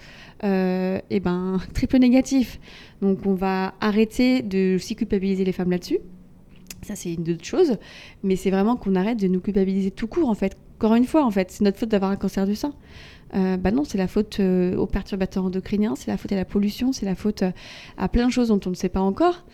[0.44, 2.58] euh, et ben triple négatif.
[3.00, 5.98] Donc on va arrêter de aussi culpabiliser les femmes là-dessus.
[6.82, 7.78] Ça, c'est une autre chose.
[8.22, 10.56] Mais c'est vraiment qu'on arrête de nous culpabiliser tout court, en fait.
[10.78, 12.74] Encore une fois, en fait, c'est notre faute d'avoir un cancer du sein.
[13.34, 16.44] Euh, bah non, c'est la faute euh, aux perturbateurs endocriniens, c'est la faute à la
[16.44, 17.50] pollution, c'est la faute euh,
[17.96, 19.44] à plein de choses dont on ne sait pas encore.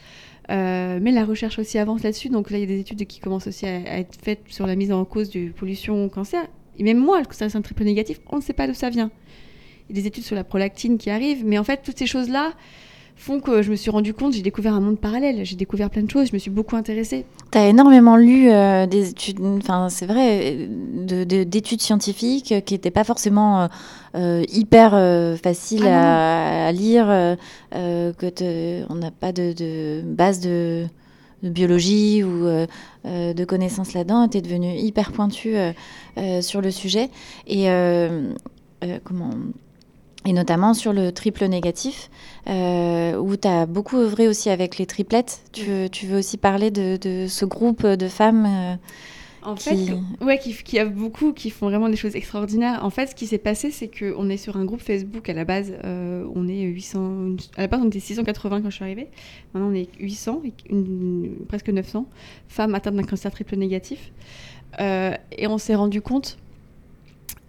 [0.50, 2.30] Euh, mais la recherche aussi avance là-dessus.
[2.30, 4.76] Donc là, il y a des études qui commencent aussi à, être faites sur la
[4.76, 6.46] mise en cause de pollution au cancer.
[6.78, 8.88] Et même moi, le cancer du sein triple négatif, on ne sait pas d'où ça
[8.88, 9.10] vient.
[9.88, 11.44] Il y a des études sur la prolactine qui arrivent.
[11.44, 12.54] Mais en fait, toutes ces choses-là
[13.18, 16.02] font que je me suis rendu compte, j'ai découvert un monde parallèle, j'ai découvert plein
[16.02, 17.24] de choses, je me suis beaucoup intéressée.
[17.50, 22.74] Tu as énormément lu euh, des études, enfin c'est vrai, de- de- d'études scientifiques qui
[22.74, 23.66] n'étaient pas forcément euh,
[24.14, 27.06] euh, hyper euh, faciles Ah à, à lire,
[27.72, 30.84] que te- on n'a pas de, de base de,
[31.42, 32.44] de biologie ou
[33.04, 34.28] de connaissances là-dedans.
[34.28, 37.10] Tu es devenu hyper pointu euh, sur le sujet.
[37.46, 37.66] Et
[39.04, 39.30] comment
[40.26, 42.10] et notamment sur le triple négatif,
[42.48, 45.40] euh, où tu as beaucoup œuvré aussi avec les triplettes.
[45.52, 48.74] Tu, veux- tu veux aussi parler de, de ce groupe de femmes euh,
[49.42, 52.80] En Qui- fait, ouais, qui, qui a beaucoup, qui font vraiment des choses extraordinaires.
[52.84, 55.44] En fait, ce qui s'est passé, c'est qu'on est sur un groupe Facebook à la
[55.44, 55.72] base.
[55.84, 57.36] euh, on est 800.
[57.56, 59.06] À la base, on était 680 quand je suis arrivée.
[59.54, 62.06] Maintenant, on est 800, et une- presque 900
[62.48, 64.10] femmes atteintes d'un cancer triple négatif.
[64.80, 66.36] Euh, et on s'est rendu compte.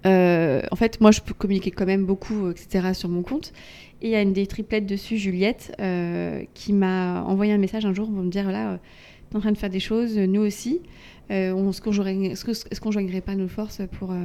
[0.05, 3.53] Euh, en fait, moi, je peux communiquer quand même beaucoup, euh, etc., sur mon compte.
[4.01, 7.85] Et il y a une des triplettes dessus, Juliette, euh, qui m'a envoyé un message
[7.85, 8.77] un jour pour me dire là, euh,
[9.29, 10.81] t'es en train de faire des choses, nous aussi.
[11.29, 14.15] Est-ce qu'on est-ce qu'on joignerait pas nos forces pour,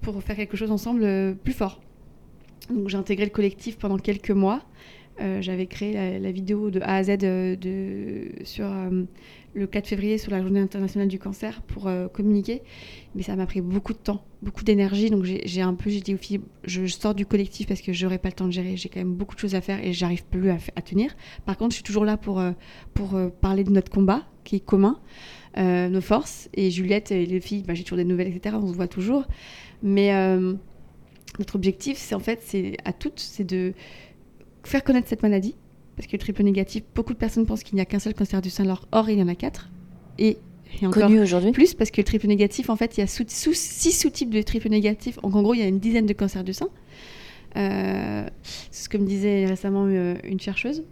[0.00, 1.80] pour faire quelque chose ensemble plus fort?
[2.70, 4.62] Donc j'ai intégré le collectif pendant quelques mois.
[5.40, 8.72] J'avais créé la, la vidéo de A à Z de, sur
[9.54, 12.62] le 4 février sur la journée internationale du cancer pour euh, communiquer.
[13.14, 15.10] Mais ça m'a pris beaucoup de temps, beaucoup d'énergie.
[15.10, 18.18] Donc j'ai un peu, j'ai dit aux filles, je, sors du collectif parce que j'aurais
[18.18, 18.76] pas le temps de gérer.
[18.76, 21.16] J'ai quand même beaucoup de choses à faire et j'arrive plus à, à, tenir.
[21.44, 22.52] Par contre, je suis toujours là pour, euh,
[22.94, 24.98] pour euh, parler de notre combat qui est commun,
[25.56, 26.48] nos forces.
[26.54, 28.56] Et Juliette et les filles, bah, j'ai toujours des nouvelles, etc.
[28.58, 29.26] On se voit toujours.
[29.82, 30.10] Mais
[31.38, 33.74] notre objectif, c'est en fait, c'est à toutes, c'est de
[34.64, 35.54] faire connaître cette maladie
[35.98, 38.40] parce que le triple négatif, beaucoup de personnes pensent qu'il n'y a qu'un seul cancer
[38.40, 39.68] du sein, or il y en a quatre.
[40.16, 40.38] Et
[40.80, 41.10] et encore
[41.52, 44.42] plus parce que le triple négatif, en fait, il y a sous, six sous-types de
[44.42, 45.18] triple négatif.
[45.22, 46.68] Donc en gros, il y a une dizaine de cancers du sein.
[47.56, 50.84] Euh, c'est ce que me disait récemment euh, une chercheuse.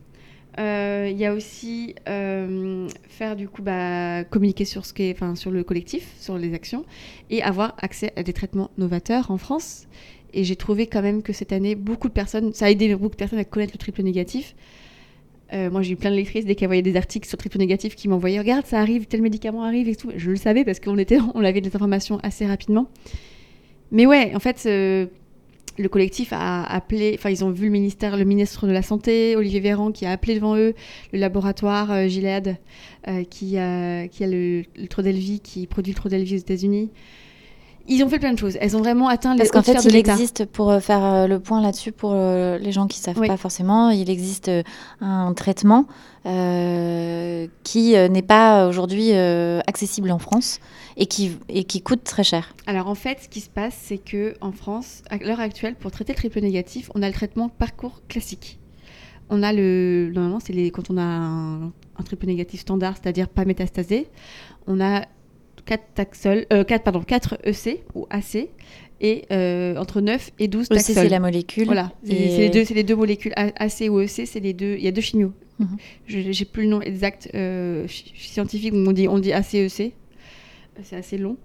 [0.58, 5.36] Euh, il y a aussi faire du coup bah, communiquer sur ce qui est, enfin
[5.36, 6.84] sur le collectif, sur les actions
[7.30, 9.86] et avoir accès à des traitements novateurs en France.
[10.32, 13.10] Et j'ai trouvé quand même que cette année, beaucoup de personnes, ça a aidé beaucoup
[13.10, 14.56] de personnes à connaître le triple négatif.
[15.52, 17.94] Euh, moi, j'ai eu plein de lectrices dès qu'elles voyaient des articles sur triple négatif
[17.94, 20.10] qui m'envoyaient Regarde, ça arrive, tel médicament arrive et tout.
[20.16, 22.88] Je le savais parce qu'on était, on avait des informations assez rapidement.
[23.92, 25.06] Mais ouais, en fait, euh,
[25.78, 29.36] le collectif a appelé, enfin, ils ont vu le ministère, le ministre de la Santé,
[29.36, 30.74] Olivier Véran, qui a appelé devant eux
[31.12, 32.56] le laboratoire euh, Gilead,
[33.30, 36.90] qui, a, qui a le, le qui produit le Trodelvy aux États-Unis.
[37.88, 38.56] Ils ont fait plein de choses.
[38.60, 41.38] Elles ont vraiment atteint les Parce qu'en fait, il existe, pour euh, faire euh, le
[41.38, 44.50] point là-dessus, pour euh, les gens qui ne savent pas forcément, il existe
[45.00, 45.86] un traitement
[46.24, 50.58] qui n'est pas aujourd'hui accessible en France
[50.96, 52.54] et qui, et qui coûte très cher.
[52.66, 55.92] Alors en fait, ce qui se passe, c'est que en France, à l'heure actuelle, pour
[55.92, 58.58] traiter le triple négatif, on a le traitement parcours classique.
[59.28, 60.10] On a le.
[60.14, 60.70] Normalement, c'est les...
[60.70, 64.08] quand on a un, un triple négatif standard, c'est-à-dire pas métastasé,
[64.66, 65.04] on a
[65.66, 68.48] 4 taxol, 4, euh, pardon, 4 EC ou AC
[69.00, 70.96] et euh, entre 9 et 12 taxol.
[70.96, 71.64] EC, c'est la molécule.
[71.66, 73.32] Voilà, c'est les, deux, les deux molécules.
[73.36, 74.76] AC ou EC, c'est les deux.
[74.78, 75.32] Il y a deux chimios.
[75.58, 75.76] Mhm.
[76.06, 79.92] Je J'ai plus le nom exact euh, scientifique, on dit, on dit ACEC.
[80.82, 81.36] C'est assez long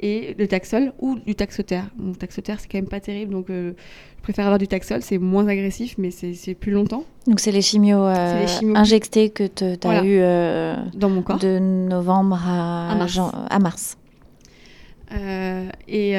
[0.00, 1.90] et le taxol ou du taxotère.
[1.98, 3.72] Le taxotère, c'est quand même pas terrible, donc euh,
[4.16, 7.04] je préfère avoir du taxol, c'est moins agressif, mais c'est plus longtemps.
[7.26, 11.58] Donc c'est les chimios, euh, injectés que tu as eu euh, dans mon corps de
[11.58, 13.18] novembre à, mars.
[13.50, 13.98] à mars.
[15.86, 16.10] Et,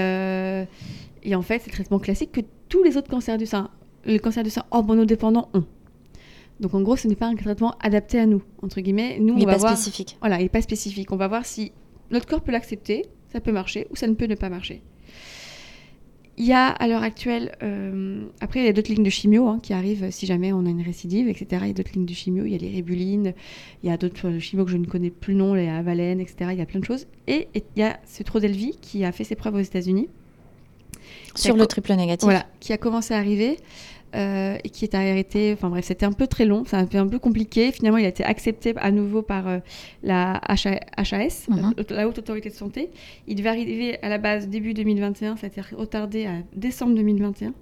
[1.23, 3.69] et, en fait, c'est le traitement classique que tous les autres cancers du sein,
[4.05, 5.65] les cancers du sein hormonodépendants ont.
[6.59, 9.17] Donc en gros, ce n'est pas un traitement adapté à nous, entre guillemets.
[9.19, 10.17] Nous, il n'est pas spécifique.
[10.21, 11.11] Voilà, il n'est pas spécifique.
[11.11, 11.71] On va voir si
[12.11, 14.81] notre corps peut l'accepter, ça peut marcher ou ça ne peut ne pas marcher.
[16.37, 19.47] Il y a à l'heure actuelle, euh, après il y a d'autres lignes de chimio
[19.47, 21.45] hein, qui arrivent si jamais on a une récidive, etc.
[21.61, 23.33] Il y a d'autres lignes de chimio, il y a les rébulines,
[23.83, 26.19] il y a d'autres euh, chimios que je ne connais plus le nom, les avalènes,
[26.19, 26.49] etc.
[26.53, 27.05] Il y a plein de choses.
[27.27, 30.07] Et, il y a ce Trodelvy qui a fait ses preuves aux États-Unis.
[31.35, 32.23] Sur le triple négatif.
[32.23, 33.57] Voilà, qui a commencé à arriver.
[34.13, 35.53] Euh, et qui est arrêté.
[35.53, 37.71] Enfin bref, c'était un peu très long, ça a été un peu compliqué.
[37.71, 39.59] Finalement, il a été accepté à nouveau par euh,
[40.03, 41.73] la HAS, mhm.
[41.89, 42.89] la Haute Autorité de Santé.
[43.27, 47.53] Il devait arriver à la base début 2021, ça a été retardé à décembre 2021.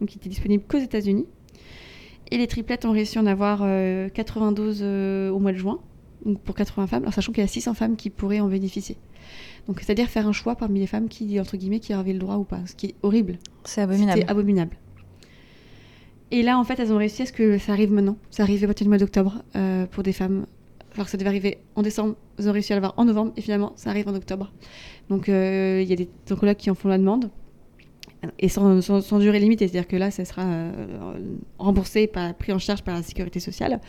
[0.00, 1.26] Donc il était disponible qu'aux États-Unis.
[2.32, 3.60] Et les triplettes ont réussi à en avoir
[4.12, 5.78] 92 euh, au mois de juin,
[6.24, 8.96] donc pour 80 femmes, alors sachant qu'il y a 600 femmes qui pourraient en bénéficier.
[9.68, 12.36] Donc c'est-à-dire faire un choix parmi les femmes qui, entre guillemets, qui avaient le droit
[12.36, 13.38] ou pas, ce qui est horrible.
[13.64, 14.20] C'est abominable.
[14.20, 14.76] C'est abominable.
[16.32, 18.16] Et là, en fait, elles ont réussi à ce que ça arrive maintenant.
[18.30, 20.46] Ça arrive à partir du mois d'octobre euh, pour des femmes.
[20.94, 23.72] Alors ça devait arriver en décembre, elles ont réussi à l'avoir en novembre, et finalement,
[23.76, 24.50] ça arrive en octobre.
[25.08, 27.30] Donc euh, il y a des oncologues qui en font la demande,
[28.38, 30.72] et sans, durée limitée, c'est-à-dire que là, ça sera euh,
[31.58, 33.80] remboursé, pas pris en charge par la sécurité sociale.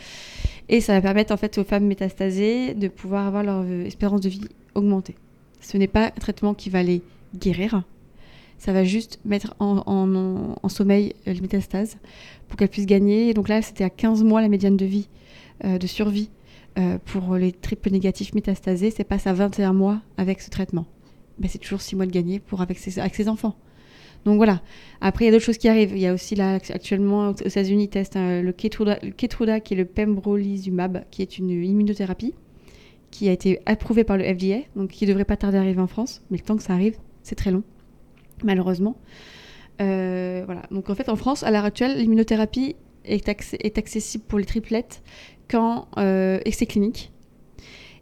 [0.69, 4.29] Et ça va permettre en fait aux femmes métastasées de pouvoir avoir leur espérance de
[4.29, 5.15] vie augmentée.
[5.60, 7.01] Ce n'est pas un traitement qui va les
[7.36, 7.84] guérir,
[8.63, 11.97] ça va juste mettre en, sommeil les métastases
[12.47, 13.34] pour qu'elles puissent gagner.
[13.34, 15.10] donc là, c'était à 15 mois la médiane de vie,
[15.65, 16.30] euh, de survie
[16.80, 18.89] euh, pour les triples négatifs métastasés.
[18.89, 20.86] C'est passe à 21 mois avec ce traitement.
[21.39, 23.58] Ben, c'est toujours 6 mois de gagner pour avec ses, enfants.
[24.23, 24.62] Donc voilà.
[25.02, 25.91] Après, il y a d'autres choses qui arrivent.
[25.91, 29.78] Il y a aussi là, actuellement, aux États-Unis, ils testent euh, le, Keytruda, qui est
[29.78, 32.34] le pembrolizumab, qui est une immunothérapie,
[33.12, 35.88] qui a été approuvé par le FDA, donc qui devrait pas tarder à arriver en
[35.88, 36.21] France.
[36.32, 37.63] Mais le temps que ça arrive, c'est très long
[38.43, 38.97] malheureusement.
[39.82, 40.45] Euh.
[40.71, 42.75] Donc en fait, en France, à l'heure actuelle, l'immunothérapie
[43.06, 43.27] est,
[43.77, 45.01] accessible pour les triplettes
[45.49, 47.12] quand euh, essai clinique.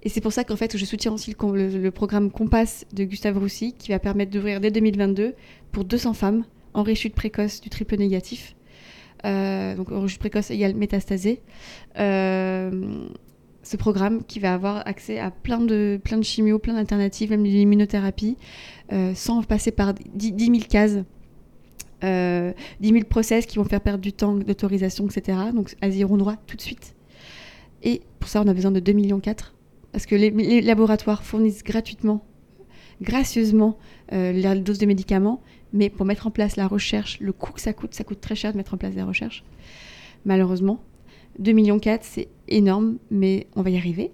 [0.03, 3.73] Et c'est pour ça qu'en fait, je soutiens aussi le, programme Compass de Gustave Roussy,
[3.77, 5.35] qui va permettre d'ouvrir dès 2022
[5.71, 8.55] pour 200 femmes en réchute précoce du triple négatif.
[9.25, 11.41] Euh, donc en réchute précoce égale métastasée.
[13.61, 17.29] Euh, ce programme qui va avoir accès à plein de, plein de chimio, plein d'alternatives,
[17.29, 18.37] même de l'immunothérapie,
[18.91, 20.97] euh, sans passer par 10, 000 cases.
[22.03, 25.37] Euh, 10 000 process qui vont faire perdre du temps d'autorisation, etc.
[25.53, 26.95] Donc elles iront droit tout de suite.
[27.83, 29.21] Et pour ça, on a besoin de 2,4 millions
[29.91, 32.25] parce que les, laboratoires fournissent gratuitement,
[33.01, 33.77] gracieusement,
[34.13, 35.41] euh, la dose de médicaments,
[35.73, 38.35] mais pour mettre en place la recherche, le coût que ça coûte, ça coûte très
[38.35, 39.43] cher de mettre en place des recherches,
[40.25, 40.81] malheureusement.
[41.39, 44.11] 2,4 millions, c'est énorme, mais on va y arriver.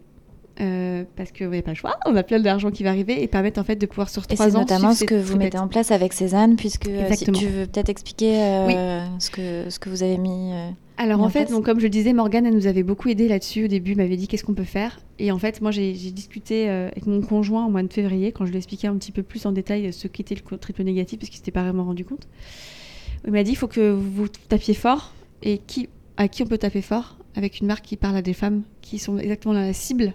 [0.60, 3.28] Euh, parce qu'on n'avait pas le choix, on a plein d'argent qui va arriver et
[3.28, 4.50] permettre en fait de pouvoir sur trois ans.
[4.50, 7.68] C'est notamment ce que vous mettez en place avec Cézanne, puisque euh, si tu veux
[7.68, 10.52] peut-être expliquer euh, ce, que, ce que vous avez mis.
[10.98, 13.66] Alors en, fait, donc, comme je le disais, Morgane, elle nous avait beaucoup aidé là-dessus.
[13.66, 15.00] Au début, m'avait dit qu'est-ce qu'on peut faire?
[15.20, 18.50] Et en fait, moi, j'ai discuté avec mon conjoint au mois de février, quand je
[18.50, 21.30] lui ai expliqué un petit peu plus en détail ce qu'était le triple négatif, parce
[21.30, 22.28] qu'il s'était pas vraiment rendu compte.
[23.28, 25.14] Il m'a dit il faut que vous tapiez fort.
[25.44, 28.34] Et qui, à qui on peut taper fort Avec une marque qui parle à des
[28.34, 30.14] femmes qui sont exactement la cible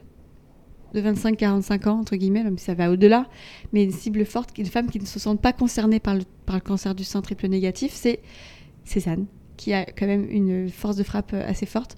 [0.94, 3.26] de 25-45 ans, entre guillemets, même si ça va au-delà,
[3.72, 6.94] mais une cible forte, une femme qui ne se sent pas concernée par le, cancer
[6.94, 8.20] du sein triple négatif, c'est
[8.84, 11.96] Cézanne, qui a quand même une force de frappe euh, assez forte.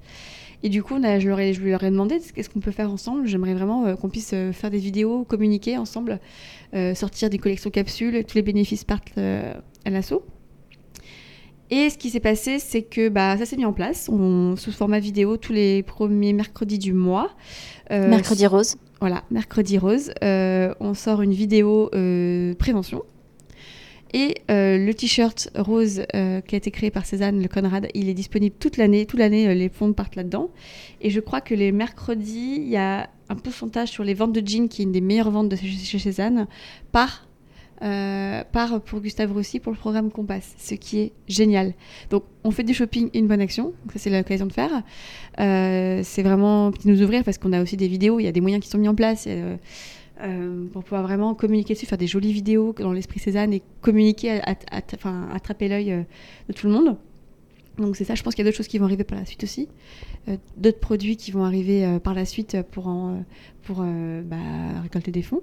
[0.63, 3.27] Et du coup, je, leur ai, je leur ai demandé qu'est-ce qu'on peut faire ensemble?
[3.27, 6.21] J'aimerais vraiment euh, qu'on puisse euh, faire des vidéos, communiquer ensemble,
[6.95, 10.25] sortir des collections capsules, tous les bénéfices partent à l'assaut.
[11.71, 14.71] Et ce qui s'est passé, c'est que bah, ça s'est mis en place on, sous
[14.71, 17.31] format vidéo tous les premiers mercredis du mois.
[17.91, 18.77] mercredi rose.
[19.01, 20.13] Voilà, mercredi rose.
[20.23, 23.03] Euh, on sort une vidéo euh, prévention.
[24.15, 28.15] Et euh, le t-shirt rose qui a été créé par Cézanne, le Conrad, il est
[28.15, 29.05] disponible toute l'année.
[29.05, 30.51] Toute l'année, les fonds partent là-dedans.
[31.03, 34.47] Et je crois que les mercredis, il y a un pourcentage sur les ventes de
[34.47, 36.47] jeans, qui est une des meilleures ventes de chez Cézanne,
[36.91, 37.29] par
[37.83, 41.75] euh, part pour Gustave Rossi pour le programme Compass, ce qui est génial.
[42.11, 44.83] Donc on fait du shopping une bonne action, ça c'est l'occasion de faire.
[45.41, 48.41] Euh, c'est vraiment nous ouvrir parce qu'on a aussi des vidéos, il y a des
[48.41, 49.25] moyens qui sont mis en place.
[49.27, 49.57] Euh,
[50.23, 54.41] euh, pour pouvoir vraiment communiquer dessus, faire des jolies vidéos dans l'esprit Cézanne et communiquer,
[54.95, 56.07] enfin, attraper l'œil
[56.49, 56.97] de tout le monde.
[57.79, 59.25] Donc c'est ça, je pense qu'il y a d'autres choses qui vont arriver par la
[59.25, 59.69] suite aussi.
[60.57, 63.25] d'autres produits qui vont arriver par la suite pour, en,
[63.63, 64.37] pour bah,
[64.85, 65.43] récolter des fonds.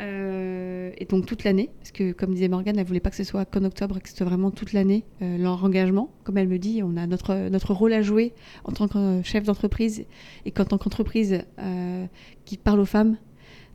[0.00, 3.24] Euh, et donc toute l'année, parce que comme disait Morgane, elle voulait pas que ce
[3.24, 6.10] soit qu'en octobre, que ce soit vraiment toute l'année euh, leur engagement.
[6.24, 8.32] Comme elle me dit, on a notre, notre rôle à jouer
[8.64, 10.04] en tant que chef d'entreprise
[10.44, 12.06] et qu'en tant qu'entreprise euh,
[12.44, 13.16] qui parle aux femmes.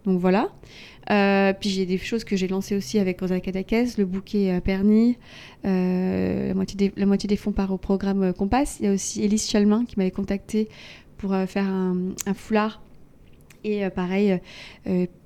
[0.05, 0.49] Donc voilà.
[1.59, 5.15] puis j'ai des choses que j'ai lancées aussi avec Rosa Kadakes, le bouquet Perny,
[5.63, 8.77] la, moitié des, fonds part au programme Compass.
[8.79, 10.69] Il y a aussi Elise Chalmin qui m'avait contacté
[11.17, 12.81] pour faire un foulard
[13.63, 14.39] et pareil,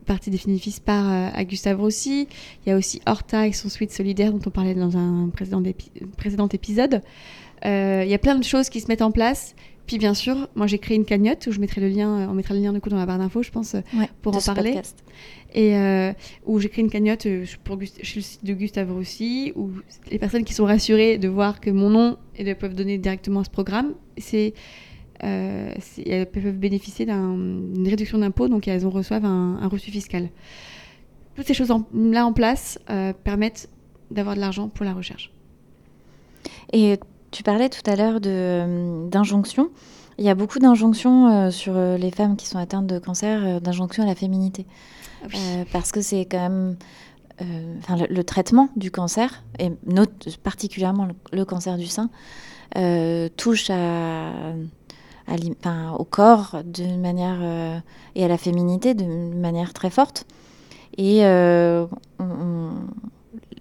[0.06, 2.28] partie des bénéfices par euh, à Gustave Rossi.
[2.65, 5.62] Il y a aussi Horta et son suite solidaire dont on parlait dans un précédent,
[6.18, 7.02] précédent épisode.
[7.65, 9.56] Euh, il y a plein de choses qui se mettent en place.
[9.88, 12.56] Puis bien sûr, moi j'ai créé une cagnotte où je mettrai le lien, on mettra
[12.56, 13.76] le lien du coup dans la barre d'infos, je pense,
[14.24, 14.82] pour en parler.
[15.54, 16.12] Et euh,
[16.46, 17.28] où j'ai créé une cagnotte
[17.63, 19.70] pour, chez le site de Gustave Rossi, où
[20.10, 23.44] les personnes qui sont rassurées de voir que mon nom et peuvent donner directement à
[23.44, 24.56] ce programme, c'est
[25.25, 25.73] euh,
[26.05, 30.29] elles peuvent bénéficier d'une réduction d'impôt, donc elles en reçoivent un, reçu fiscal.
[31.35, 33.69] Toutes ces choses là en place euh, permettent
[34.11, 35.31] d'avoir de l'argent pour la recherche.
[36.73, 36.99] Et
[37.31, 39.69] tu parlais tout à l'heure d'injonctions.
[40.17, 44.03] Il y a beaucoup d'injonctions euh, sur les femmes qui sont atteintes de cancer, d'injonctions
[44.03, 44.65] à la féminité.
[45.23, 45.27] Ah
[45.71, 46.75] parce que c'est quand même
[47.39, 49.71] le, traitement du cancer, et
[50.43, 52.09] particulièrement le, cancer du sein,
[53.35, 54.53] touche à
[55.97, 57.77] au corps d'une manière euh,
[58.15, 60.25] et à la féminité d'une manière très forte.
[60.97, 61.85] Et euh,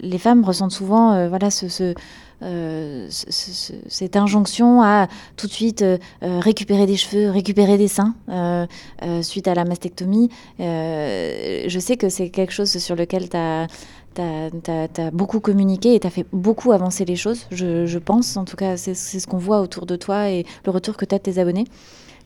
[0.00, 1.94] les femmes ressentent souvent euh, voilà ce,
[3.88, 5.84] cette injonction à tout de suite
[6.20, 8.14] récupérer des cheveux, récupérer des seins
[9.22, 10.28] suite à la mastectomie.
[10.58, 13.66] je sais que c'est quelque chose sur lequel tu as
[14.14, 18.36] tu as, beaucoup communiqué et tu as fait beaucoup avancer les choses, je, pense.
[18.36, 21.14] En tout cas, c'est ce qu'on voit autour de toi et le retour que tu
[21.14, 21.64] as de tes abonnés.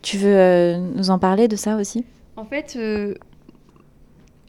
[0.03, 2.05] Tu veux euh, nous en parler de ça aussi?
[2.37, 3.15] En fait, euh,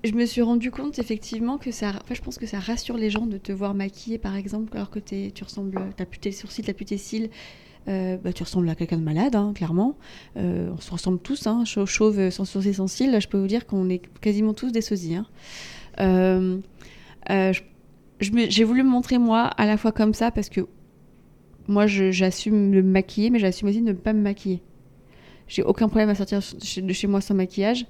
[0.04, 1.90] je me suis rendu compte effectivement que ça.
[1.90, 4.92] Enfin, je pense que ça rassure les gens de te voir maquillée, par exemple, alors
[4.92, 5.80] que tu ressembles.
[5.98, 7.30] Tu plus tes sourcils, tu plus tes cils.
[7.88, 9.96] Euh, bah, tu ressembles à quelqu'un de malade, hein, clairement.
[10.36, 13.20] on se ressemble tous, hein, chauve, sans sourcils, sans cils.
[13.20, 15.16] Je peux vous dire qu'on est quasiment tous des sosies.
[15.16, 16.62] Hein.
[17.30, 17.54] Euh,
[18.20, 20.62] j'ai voulu me montrer moi à la fois comme ça parce que
[21.68, 24.62] moi j'assume me maquiller, mais j'assume aussi de ne pas me maquiller.
[25.48, 27.86] J'ai aucun problème à sortir de chez moi sans maquillage.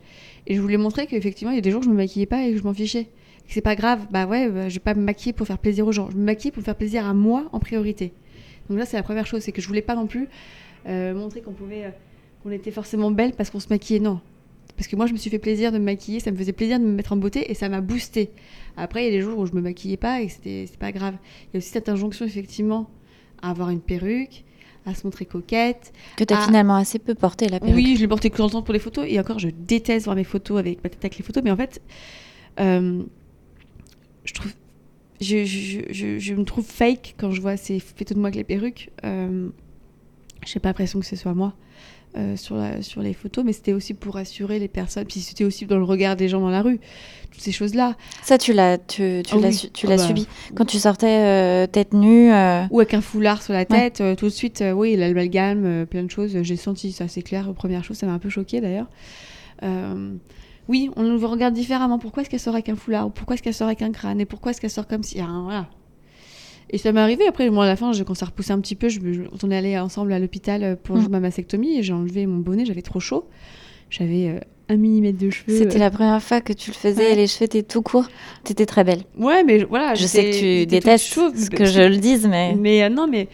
[0.48, 2.54] Et je voulais montrer qu'effectivement, il y a des jours je me maquillais pas et
[2.54, 3.10] que je m'en fichais.
[3.48, 5.92] C'est pas grave, bah ouais, bah, je vais pas me maquiller pour faire plaisir aux
[5.92, 6.10] gens.
[6.12, 8.14] Je me maquille pour faire plaisir à moi en priorité.
[8.70, 10.30] Donc là, c'est la première chose, c'est que je voulais pas non plus
[10.88, 11.90] euh, montrer qu'on pouvait, euh,
[12.44, 14.00] qu'on était forcément belle parce qu'on se maquillait.
[14.00, 14.22] Non,
[14.80, 16.80] parce que moi, je me suis fait plaisir de me maquiller, ça me faisait plaisir
[16.80, 18.30] de me mettre en beauté et ça m'a boosté.
[18.78, 21.16] Après, il y a des jours où je me maquillais pas et c'était pas grave.
[21.42, 22.90] Il y a aussi cette injonction, effectivement,
[23.42, 24.46] à avoir une perruque,
[24.86, 25.92] à se montrer coquette.
[26.16, 27.76] Que tu as finalement assez peu porté la perruque.
[27.76, 29.06] Oui, je l'ai porté que dans le temps pour les photos.
[29.06, 31.44] Et encore, je déteste voir mes photos avec ma tête avec les photos.
[31.44, 31.82] Mais en fait,
[32.62, 33.04] euh,
[34.24, 34.54] je trouve.
[35.20, 38.38] Je, je, je, je me trouve fake quand je vois ces photos de moi avec
[38.38, 38.92] les perruques.
[39.04, 39.50] Euh,
[40.46, 41.54] j'ai pas l'impression que ce soit moi
[42.18, 45.06] euh, sur, la, sur les photos, mais c'était aussi pour rassurer les personnes.
[45.06, 46.80] Puis c'était aussi dans le regard des gens dans la rue.
[47.32, 47.96] Toutes ces choses-là.
[48.24, 49.70] Ça, tu l'as tu, tu Ah l'as oui.
[49.74, 50.04] tu Ah l'as bah.
[50.08, 50.28] subi.
[50.56, 52.34] Quand tu sortais euh, tête nue.
[52.34, 56.10] euh, Ou avec un foulard sur la tête, tout de suite, oui, l'amalgame, plein de
[56.12, 56.42] choses.
[56.42, 57.54] J'ai senti ça, c'est clair.
[57.54, 58.88] Première chose, ça m'a un peu choqué d'ailleurs.
[60.68, 61.98] Oui, on nous regarde différemment.
[61.98, 63.08] Pourquoi est-ce qu'elle sort avec un foulard?
[63.08, 64.22] Ou pourquoi est-ce qu'elle sort avec un crâne?
[64.22, 65.20] Et pourquoi est-ce qu'elle sort comme si.
[65.20, 65.68] Ah, voilà.
[66.72, 67.28] Et ça m'est arrivé.
[67.28, 69.52] Après, moi, à la fin, je- quand ça repoussait un petit peu, je, je- on
[69.52, 71.08] est allé ensemble à l'hôpital euh, pour Mm.
[71.10, 72.66] ma mastectomie et j'ai enlevé mon bonnet.
[72.66, 73.26] J'avais trop chaud.
[73.90, 75.58] J'avais euh, un millimètre de cheveux.
[75.58, 77.14] C'était la première fois que tu le faisais Ouais.
[77.14, 78.08] et les cheveux étaient tout courts.
[78.46, 79.02] Tu étais très belle.
[79.18, 79.96] Ouais, mais voilà.
[79.96, 82.54] je sais que tu détestes chauve, ce que je le dise, mais.
[82.56, 83.28] Mais euh, non, mais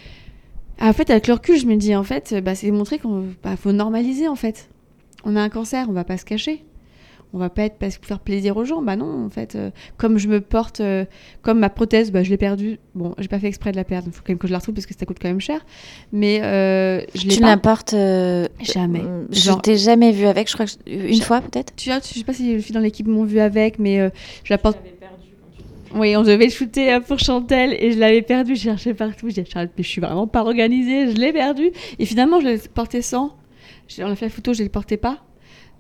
[0.79, 3.25] en fait, avec le recul, je me dis en fait, euh, bah, c'est montrer qu'on
[3.43, 4.69] bah, faut normaliser en fait.
[5.25, 6.63] On a un cancer, on va pas se cacher.
[7.35, 8.81] On va pas être parce pour faire plaisir aux gens.
[8.81, 11.03] Bah non, en fait, euh, comme je me porte, euh,
[11.41, 12.79] comme ma prothèse, bah, je l'ai perdue.
[12.95, 14.07] Bon, j'ai pas fait exprès de la perdre.
[14.07, 15.65] Il faut quand même que je la retrouve parce que ça coûte quand même cher.
[16.13, 17.47] Mais euh, je l'ai Tu pas.
[17.47, 17.93] l'importes.
[17.93, 19.01] euh, Jamais.
[19.31, 21.75] Je Genre- t'ai jamais vu avec, je crois que je- une fois peut-être.
[21.75, 24.09] Tu vois, je sais pas si les filles dans l'équipe m'ont vu avec, mais euh,
[24.45, 24.79] je la porte.
[25.93, 28.55] Oui, on devait shooter euh, pour Chantel et je l'avais perdu.
[28.55, 29.29] Je cherchais partout.
[29.29, 31.11] Je dis, Charlotte, mais je suis vraiment pas organisée.
[31.11, 31.71] Je l'ai perdu.
[31.99, 33.35] Et finalement, je l'ai porté sans.
[33.87, 35.19] J'ai- On a fait la photo, je ne le portais pas.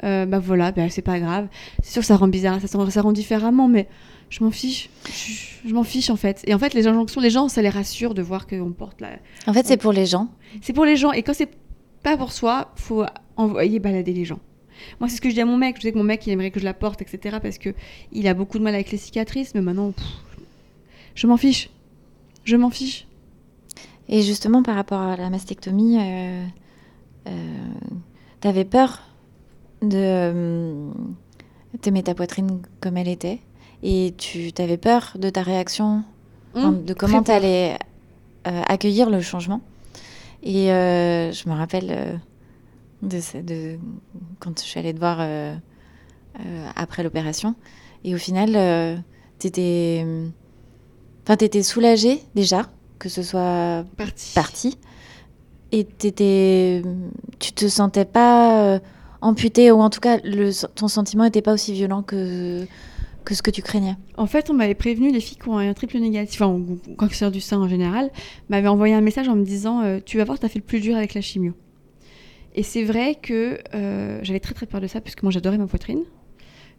[0.03, 1.47] Euh, bah voilà, bah, c'est pas grave.
[1.81, 3.87] C'est sûr que ça rend bizarre, ça, rend- ça rend différemment, mais
[4.29, 4.89] je m'en fiche.
[5.07, 6.41] Je, je m'en fiche en fait.
[6.47, 9.09] Et en fait, les injonctions, les gens, ça les rassure de voir qu'on porte la.
[9.47, 10.27] En fait, c'est pour les gens.
[10.61, 11.11] C'est pour les gens.
[11.11, 11.49] Et quand c'est
[12.03, 13.03] pas pour soi, faut
[13.37, 14.39] envoyer balader les gens.
[14.99, 15.77] Moi, c'est ce que je dis à mon mec.
[15.77, 17.37] Je sais que mon mec, il aimerait que je la porte, etc.
[17.41, 17.73] Parce que
[18.11, 19.55] il a beaucoup de mal avec les cicatrices.
[19.55, 20.05] Mais maintenant, pff,
[21.15, 21.69] je m'en fiche.
[22.43, 23.07] Je m'en fiche.
[24.09, 26.45] Et justement, par rapport à la mastectomie, euh,
[27.27, 27.31] euh,
[28.41, 29.01] t'avais peur
[29.81, 30.89] de euh,
[31.81, 33.39] t'aimer ta poitrine comme elle était.
[33.83, 36.03] Et tu t'avais peur de ta réaction,
[36.55, 37.41] Hum, de comment très peur.
[37.41, 37.77] t'allais
[38.47, 39.61] euh, accueillir le changement.
[40.43, 42.15] Et euh, je me rappelle euh,
[43.01, 43.77] de, ce- de
[44.39, 45.19] quand je suis allée te voir
[46.75, 47.55] après l'opération.
[48.03, 49.03] Et au final,
[49.39, 50.05] t'étais,
[51.23, 54.33] enfin, t'étais soulagée déjà que ce soit Parti.
[54.33, 54.77] parti.
[55.71, 56.81] Et t'étais,
[57.39, 58.79] tu te sentais pas
[59.25, 60.19] amputée ou en tout cas
[60.75, 62.65] ton sentiment n'était pas aussi violent que
[63.23, 63.95] que ce que tu craignais.
[64.17, 66.63] En fait, on m'avait prévenu, les filles qui ont un triple négatif, enfin,
[66.95, 68.11] cancer du sein en général,
[68.49, 70.65] m'avaient envoyé un message en me disant euh, Tu vas voir, tu as fait le
[70.65, 71.53] plus dur avec la chimio.
[72.53, 75.65] Et c'est vrai que euh, j'avais très très peur de ça, puisque moi j'adorais ma
[75.65, 76.03] poitrine.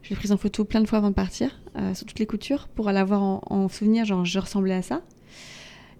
[0.02, 2.26] Je l'ai prise en photo plein de fois avant de partir, euh, sur toutes les
[2.26, 5.02] coutures, pour l'avoir en, en souvenir, genre je ressemblais à ça.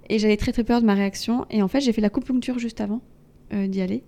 [0.08, 1.44] Et j'avais très très peur de ma réaction.
[1.50, 3.00] Et en fait, j'ai fait la coupuncture juste avant
[3.52, 4.02] euh, d'y aller.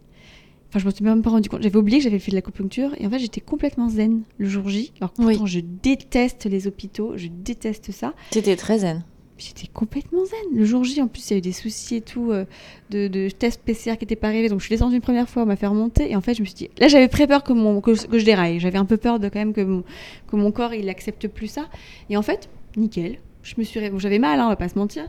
[0.70, 1.62] Enfin, je me suis même pas rendu compte.
[1.62, 2.90] J'avais oublié que j'avais fait de la coupuncture.
[2.98, 4.92] Et en fait, j'étais complètement zen le jour J.
[5.00, 5.26] Alors Oui.
[5.35, 7.12] pourtant, je déteste les hôpitaux.
[7.16, 8.12] Je déteste ça.
[8.31, 9.02] T'étais très zen.
[9.38, 10.59] J'étais complètement zen.
[10.59, 12.44] Le jour J, en plus, il y a eu des soucis et tout, euh,
[12.90, 14.48] de, de tests PCR qui n'étaient pas arrivés.
[14.48, 16.11] Donc, je suis descendue une première fois, on m'a fait remonter.
[16.11, 16.70] Et en fait, je me suis dit.
[16.78, 18.59] Là, j'avais très peur que, mon, que, que je déraille.
[18.61, 19.85] J'avais un peu peur de quand même que mon,
[20.26, 21.68] que mon corps, il accepte plus ça.
[22.11, 23.18] Et en fait, nickel.
[23.44, 23.88] Je me suis.
[23.88, 25.09] bon, j'avais mal, hein, on va pas se mentir.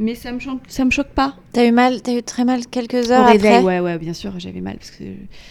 [0.00, 1.36] Mais ça me, choque- ça me choque pas.
[1.52, 3.62] T'as eu mal, t'as eu très mal quelques Au heures réveil, après.
[3.62, 4.76] ouais, ouais, bien sûr, j'avais mal.
[4.78, 5.04] Parce que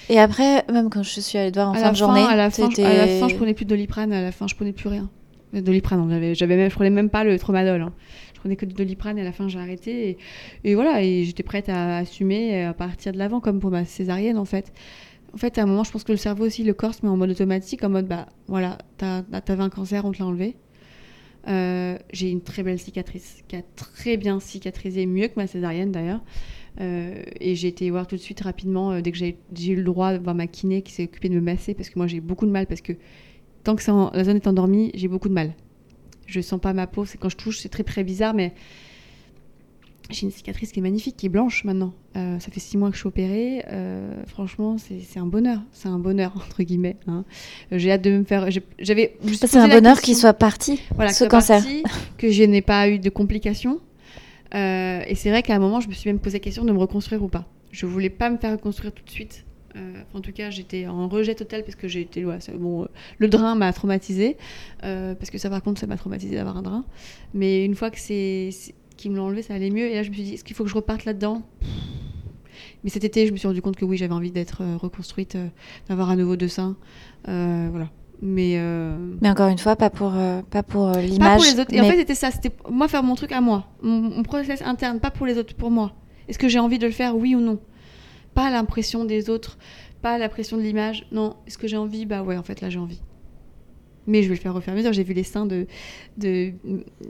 [0.09, 2.21] Et après, même quand je suis allée te voir en à fin la de journée,
[2.25, 4.12] à la fin, je- à la fin, je prenais plus de doliprane.
[4.12, 5.09] À la fin, je prenais plus rien.
[5.55, 7.81] Euh, Doliprane, j'avais, j'avais même, je prenais même pas le tramadol.
[7.81, 7.93] hein.
[8.33, 10.09] Je prenais que du doliprane et à la fin, j'ai arrêté.
[10.09, 10.17] Et,
[10.71, 13.85] et voilà, et j'étais prête à assumer et à partir de l'avant, comme pour ma
[13.85, 14.71] césarienne, en fait.
[15.33, 17.12] En fait, à un moment, je pense que le cerveau aussi, le corps se met
[17.12, 20.55] en mode automatique, en mode, bah voilà, t'as, t'avais un cancer, on te l'a enlevé.
[21.47, 25.91] Euh, j'ai une très belle cicatrice qui a très bien cicatrisé, mieux que ma césarienne
[25.91, 26.21] d'ailleurs.
[26.82, 29.84] Euh, et j'ai été voir tout de suite rapidement, euh, dès que j'ai eu le
[29.84, 32.21] droit de voir ma kiné qui s'est occupée de me masser, parce que moi j'ai
[32.21, 32.93] beaucoup de mal, parce que
[33.63, 35.54] tant que la zone est endormie, j'ai beaucoup de mal.
[36.25, 38.54] Je sens pas ma peau, c'est quand je touche, c'est très très bizarre, mais
[40.10, 41.93] j'ai une cicatrice qui est magnifique, qui est blanche maintenant.
[42.17, 43.63] Euh, ça fait six mois que je suis opérée.
[43.69, 45.62] euh, franchement, c'est un bonheur.
[45.72, 46.98] C'est un bonheur, entre guillemets.
[47.08, 47.26] hein.
[47.72, 48.48] Euh, J'ai hâte de me faire.
[48.80, 49.17] J'avais.
[49.34, 51.62] c'est un bonheur qu'il soit parti, voilà, ce que cancer.
[51.62, 51.84] partie,
[52.17, 53.80] que je n'ai pas eu de complications.
[54.56, 56.72] Euh, et c'est vrai qu'à un moment, je me suis même posé la question de
[56.72, 57.45] me reconstruire ou pas.
[57.72, 59.45] Je voulais pas me faire reconstruire tout de suite.
[60.13, 62.26] En tout cas, j'étais en rejet total parce que j'ai été.
[62.26, 62.88] ouais, bon,
[63.18, 64.36] le drain m'a traumatisé.
[64.82, 66.86] parce que ça, par contre, ça m'a traumatisé d'avoir un drain.
[67.36, 68.49] Mais une fois que c'est
[69.00, 69.86] qu'ils me l'ont enlevé, ça allait mieux.
[69.89, 71.41] Et là, je me suis dit, est-ce qu'il faut que je reparte là-dedans?
[72.84, 75.36] Mais cet été, je me suis rendu compte que oui, j'avais envie d'être euh, reconstruite,
[75.36, 75.47] euh,
[75.88, 76.78] d'avoir un nouveau deux seins.
[77.28, 77.89] Euh, voilà.
[78.22, 78.54] Mais.
[78.58, 81.36] euh, Mais encore une fois, pas pour, euh, pas pour pas l'image.
[81.36, 81.74] pour les autres.
[81.74, 82.32] Et en fait, c'était ça.
[82.32, 83.68] C'était moi faire mon truc à moi.
[83.82, 85.93] Mon, mon process interne, pas pour les autres, pour moi.
[86.28, 87.60] Est-ce que j'ai envie de le faire, oui ou non?
[88.34, 89.58] Pas l'impression des autres,
[90.02, 91.08] pas la pression de l'image.
[91.12, 92.06] Non, est-ce que j'ai envie?
[92.06, 93.02] Bah ouais, en fait, là, j'ai envie.
[94.08, 94.93] Mais je vais le faire au fur et à mesure.
[94.93, 95.68] J'ai vu les seins de,
[96.18, 96.54] de,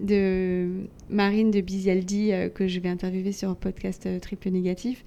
[0.02, 0.68] de
[1.10, 5.06] Marine de Bizialdi euh, que je vais interviewer sur un podcast euh, Triple Négatif.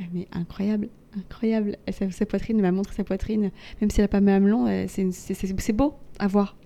[0.00, 1.76] Euh, Mais incroyable, incroyable.
[1.90, 3.50] Sa, sa poitrine, elle m'a montré sa poitrine.
[3.80, 6.56] Même si elle n'a pas même long, euh, c'est beau à voir.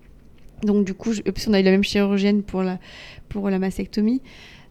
[0.63, 2.79] Donc du coup, je, plus, on a eu la même chirurgienne pour la,
[3.29, 4.21] pour la mastectomie.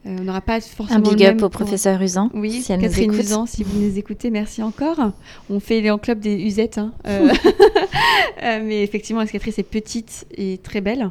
[0.07, 2.31] Euh, on n'aura pas forcément Un le big même up au pour- professeur Usan.
[2.35, 3.19] oui, si elle Catherine nous.
[3.19, 5.13] Usan, si vous nous écoutez, merci encore.
[5.49, 6.77] On fait les en club des usettes.
[6.79, 6.93] hein.
[7.07, 7.33] Euh,
[8.43, 11.11] euh, mais effectivement, la cicatrice est petite et très belle.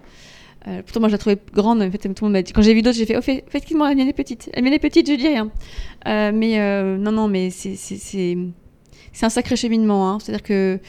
[0.68, 1.82] Euh, pourtant, moi, je la trouvais grande.
[1.82, 2.54] En fait, tout le monde m'a dit.
[2.54, 4.50] Quand j'ai vu d'autres, j'ai fait, oh, fait- effectivement, la mienne est petite.
[4.56, 5.50] La mienne est petite, je dis rien.
[6.08, 7.76] Euh, mais euh, non, non, mais c'est
[9.24, 10.10] un sacré cheminement.
[10.10, 10.20] hein.
[10.22, 10.80] C'est-à-dire que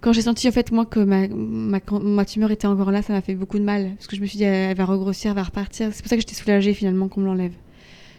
[0.00, 3.12] quand j'ai senti, en fait, moi, que ma, ma, ma tumeur était encore là, ça
[3.12, 3.92] m'a fait beaucoup de mal.
[3.96, 5.90] Parce que je me suis dit, elle, elle va regrossir, elle va repartir.
[5.92, 7.52] C'est pour ça que j'étais soulagée, finalement, qu'on me l'enlève.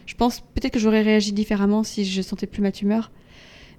[0.06, 3.10] Je pense peut-être que j'aurais réagi différemment si je sentais plus ma tumeur.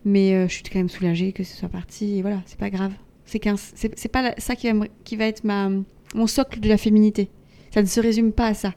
[0.06, 2.18] Mais euh, je suis quand même soulagée que ce soit parti.
[2.18, 2.94] Et voilà, c'est pas grave.
[3.26, 5.70] C'est qu'un- c'est c'est pas la- ça qui va, me- qui va être ma,
[6.16, 7.30] mon socle de la féminité.
[7.74, 8.74] Ça ne se résume pas à ça.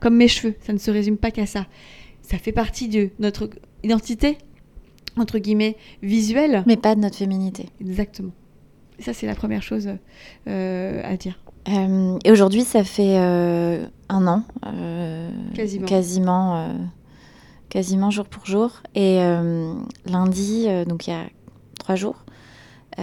[0.00, 1.66] Comme mes cheveux, ça ne se résume pas qu'à ça.
[2.22, 3.50] Ça fait partie de notre
[3.82, 4.38] identité,
[5.16, 6.62] entre guillemets, visuelle.
[6.66, 7.66] Mais pas de notre féminité.
[7.80, 8.32] Exactement.
[9.00, 9.88] Ça, c'est la première chose
[10.46, 11.38] euh, à dire.
[11.68, 14.44] Euh, et aujourd'hui, ça fait euh, un an.
[15.54, 15.86] Quasiment.
[15.86, 16.74] Quasiment,
[17.68, 18.70] quasiment jour pour jour.
[18.94, 19.18] Et
[20.06, 21.24] lundi, donc il y a
[21.78, 22.16] trois jours,
[22.96, 23.02] tu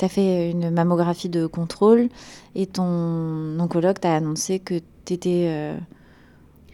[0.00, 2.08] as fait une mammographie de contrôle
[2.54, 5.72] et ton oncologue t'a annoncé que tu étais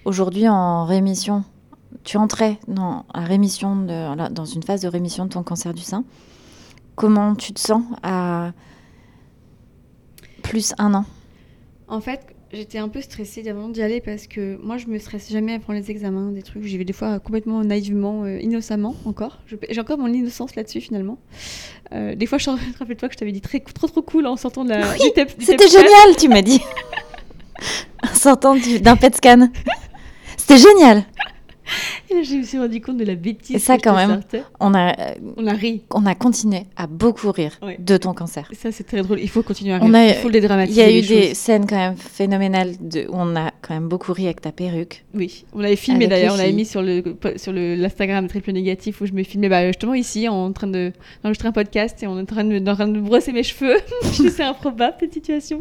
[0.05, 1.45] aujourd'hui en rémission.
[2.05, 5.83] Tu entrais dans, la rémission de- dans une phase de rémission de ton cancer du
[5.83, 6.05] sein.
[6.99, 8.51] Comment tu te sens à
[10.43, 11.05] plus un an
[11.87, 12.21] En fait,
[12.53, 15.73] j'étais un peu stressée avant d'y aller parce que moi, je me stresse jamais avant
[15.75, 16.65] les examens, des trucs.
[16.65, 19.39] J'y vais des fois complètement naïvement, euh, innocemment encore.
[19.71, 21.19] J'ai encore mon innocence là-dessus finalement.
[21.93, 24.65] Euh, des fois, je rappelle-toi que je t'avais dit très, trop trop cool en sortant
[24.65, 24.91] de la.
[24.93, 25.79] Oui, du C'était scan.
[25.81, 26.61] génial, tu m'as dit.
[28.03, 29.49] En sortant du- d'un PET scan.
[30.37, 31.05] C'était génial.
[32.11, 33.57] Et là, je me suis rendu compte de la bêtise.
[33.57, 34.11] Et ça, que quand même.
[34.21, 34.43] sortais.
[34.61, 34.95] On a,
[35.37, 35.83] On a ri.
[35.91, 37.77] on a continué à beaucoup rire Ouais.
[37.79, 38.49] de ton cancer.
[38.51, 39.21] Et ça, c'est très drôle.
[39.21, 39.95] Il faut continuer à On rire.
[39.95, 40.81] a- Il faut le Il dédramatiser.
[40.81, 41.37] y a eu les des choses.
[41.37, 45.05] scènes quand même phénoménales de, où on a quand même beaucoup ri avec ta perruque.
[45.15, 47.03] Oui, on l'avait filmé les d'ailleurs, on l'avait mis sur le
[47.37, 50.93] sur le l'Instagram triple négatif où je me filmais bah, justement ici en train de
[51.23, 53.77] d'enregistrer un podcast et on est en train de, en train de brosser mes cheveux.
[54.13, 55.61] c'est improbable cette situation.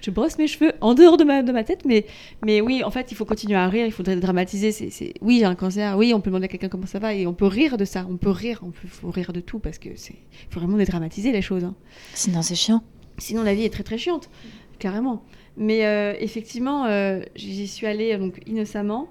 [0.00, 2.06] Je brosse mes cheveux en dehors de ma de ma tête, mais
[2.44, 4.72] mais oui, en fait, il faut continuer à rire, il faudrait dramatiser.
[4.72, 5.96] C'est c'est oui, j'ai un cancer.
[5.98, 8.06] Oui, on peut demander à quelqu'un comment ça va et on peut rire de ça.
[8.08, 10.14] On peut rire, on peut faut rire de tout parce que c'est
[10.50, 11.64] faut vraiment dédramatiser les choses.
[11.64, 11.74] hein.
[12.14, 12.82] Sinon, c'est chiant.
[13.18, 14.30] Sinon, la vie est très très chiante,
[14.78, 15.24] carrément.
[15.56, 19.08] Mais euh, effectivement, euh, j'y suis allée euh, donc innocemment.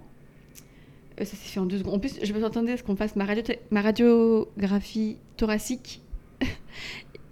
[1.19, 1.95] Euh, ça s'est fait en deux secondes.
[1.95, 6.01] En plus, je m'attendais à ce qu'on fasse ma, radio ma radiographie thoracique.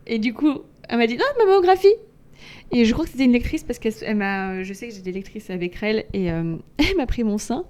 [0.07, 1.95] Et du coup, elle m'a dit non, ma mammographie.
[2.73, 5.01] Et je crois que c'était une lectrice parce qu'elle elle m'a, je sais que j'ai
[5.01, 6.57] des lectrices avec elle et elle
[6.97, 7.65] m'a pris mon sein.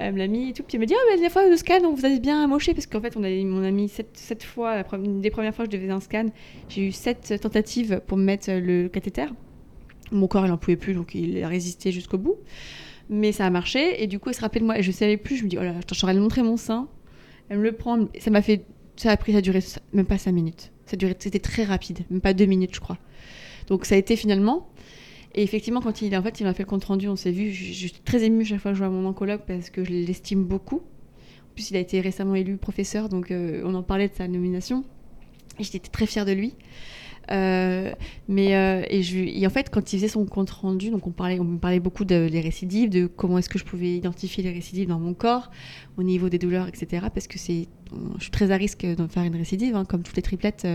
[0.00, 0.62] Elle me l'a mis et tout.
[0.62, 2.72] Puis elle m'a dit Ah, mais la fois, le scan, on vous a bien amoché.
[2.72, 5.72] Parce qu'en fait, on a, on a mis sept, sept fois, des premières fois que
[5.72, 6.26] je devais un scan,
[6.68, 9.26] j'ai eu sept tentatives pour me mettre le cathéter.
[10.12, 12.36] Mon corps, il n'en pouvait plus, donc il a résisté jusqu'au bout.
[13.10, 14.02] Mais ça a marché.
[14.02, 14.78] Et du coup, elle se rappelait de moi.
[14.78, 15.36] Et je savais plus.
[15.36, 16.88] Je me dis Oh là, attends, j'aurais lui montrer mon sein.
[17.48, 18.06] Elle me le prend.
[18.18, 18.64] Ça m'a fait.
[18.96, 19.60] Ça a pris, ça a duré
[19.92, 20.72] même pas cinq minutes.
[20.86, 22.00] Ça a duré, c'était très rapide.
[22.10, 22.98] Même pas deux minutes, je crois.
[23.68, 24.68] Donc ça a été finalement.
[25.34, 27.52] Et effectivement, quand il, en fait, il m'a fait le compte rendu, on s'est vu.
[27.52, 30.44] Je, suis très émue chaque fois que je vois mon oncologue parce que je l'estime
[30.44, 30.76] beaucoup.
[30.76, 34.26] En plus, il a été récemment élu professeur, donc euh, on en parlait de sa
[34.26, 34.84] nomination.
[35.58, 36.54] Et j'étais très fière de lui.
[37.30, 37.92] Euh,
[38.26, 41.44] mais euh, et, en fait, quand il faisait son compte rendu, donc on parlait, on
[41.44, 44.88] me parlait beaucoup de, des récidives, de comment est-ce que je pouvais identifier les récidives
[44.88, 45.50] dans mon corps,
[45.98, 47.06] au niveau des douleurs, etc.
[47.12, 47.68] Parce que c'est,
[48.16, 50.66] je suis très à risque de faire une récidive, hein, comme toutes les triplettes.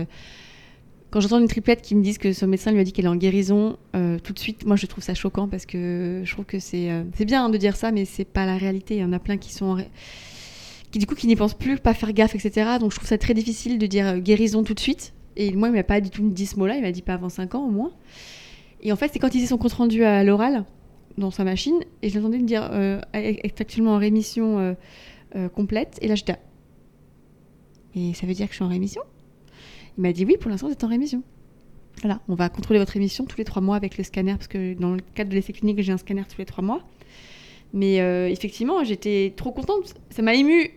[1.14, 3.08] Quand j'entends une triplette qui me dise que son médecin lui a dit qu'elle est
[3.08, 6.44] en guérison, euh, tout de suite, moi je trouve ça choquant parce que je trouve
[6.44, 8.96] que c'est euh, bien hein, de dire ça, mais c'est pas la réalité.
[8.96, 9.76] Il y en a plein qui sont
[10.90, 12.78] qui du coup qui n'y pensent plus, pas faire gaffe, etc.
[12.80, 15.14] Donc je trouve ça très difficile de dire euh, guérison tout de suite.
[15.36, 17.28] Et moi, il m'a pas du tout dit ce mot-là, il m'a dit pas avant
[17.28, 17.92] 5 ans au moins.
[18.82, 20.64] Et en fait, c'est quand il faisait son compte rendu à l'oral
[21.16, 22.68] dans sa machine, et je l'entendais dire
[23.12, 24.76] est actuellement en rémission
[25.54, 25.96] complète.
[26.02, 26.38] Et là, j'étais.
[27.94, 29.02] Et ça veut dire que je suis en rémission?
[29.98, 31.22] Il m'a dit oui, pour l'instant, vous êtes en rémission.
[32.00, 34.74] Voilà, on va contrôler votre rémission tous les trois mois avec le scanner, parce que
[34.74, 36.82] dans le cadre de l'essai clinique, j'ai un scanner tous les trois mois.
[37.72, 39.94] Mais euh, effectivement, j'étais trop contente.
[40.10, 40.70] Ça m'a émue,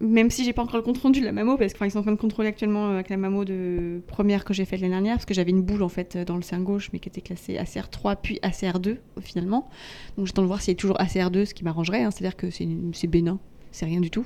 [0.00, 2.02] même si j'ai pas encore le compte rendu de la mammo, parce qu'ils sont en
[2.02, 5.26] train de contrôler actuellement avec la mammo de première que j'ai faite l'année dernière, parce
[5.26, 8.16] que j'avais une boule en fait dans le sein gauche, mais qui était classée ACR3
[8.22, 9.68] puis ACR2 finalement.
[10.16, 12.10] Donc j'attends de voir si elle est toujours ACR2, ce qui m'arrangerait, hein.
[12.10, 13.38] c'est-à-dire que c'est bénin,
[13.70, 14.24] c'est rien du tout.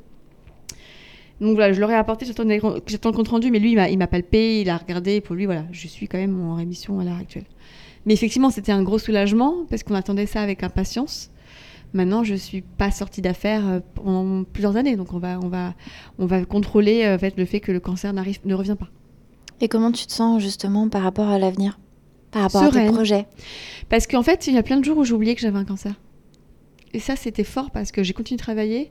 [1.40, 4.60] Donc voilà, je leur ai apporté, j'attends le compte rendu, mais lui, il m'a palpé,
[4.62, 7.44] il a regardé, pour lui, voilà, je suis quand même en rémission à l'heure actuelle.
[8.06, 11.30] Mais effectivement, c'était un gros soulagement, parce qu'on attendait ça avec impatience.
[11.92, 15.74] Maintenant, je suis pas sortie d'affaires euh, pendant plusieurs années, donc on va, on va,
[16.18, 18.88] on va contrôler euh, en fait, le fait que le cancer n'arrive, ne revient pas.
[19.60, 21.78] Et comment tu te sens justement par rapport à l'avenir,
[22.30, 23.26] par rapport à tes projets?
[23.88, 25.94] Parce qu'en fait, il y a plein de jours où oublié que j'avais un cancer.
[26.92, 28.90] Et ça, c'était fort parce que j'ai continué de travailler.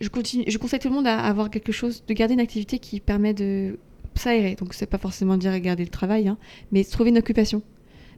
[0.00, 3.34] Je, conseille tout le monde à avoir quelque chose, de garder une activité qui permet
[3.34, 3.78] de
[4.14, 4.54] s'aérer.
[4.54, 6.38] Donc, c'est pas forcément dire garder le travail, hein,
[6.72, 7.62] mais trouver une occupation.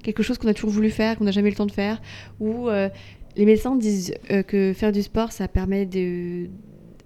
[0.02, 2.02] Quelque chose qu'on a toujours voulu faire, qu'on n'a jamais eu le temps de faire,
[2.40, 2.88] ou euh,
[3.36, 5.88] les médecins disent euh, que faire du sport, ça permet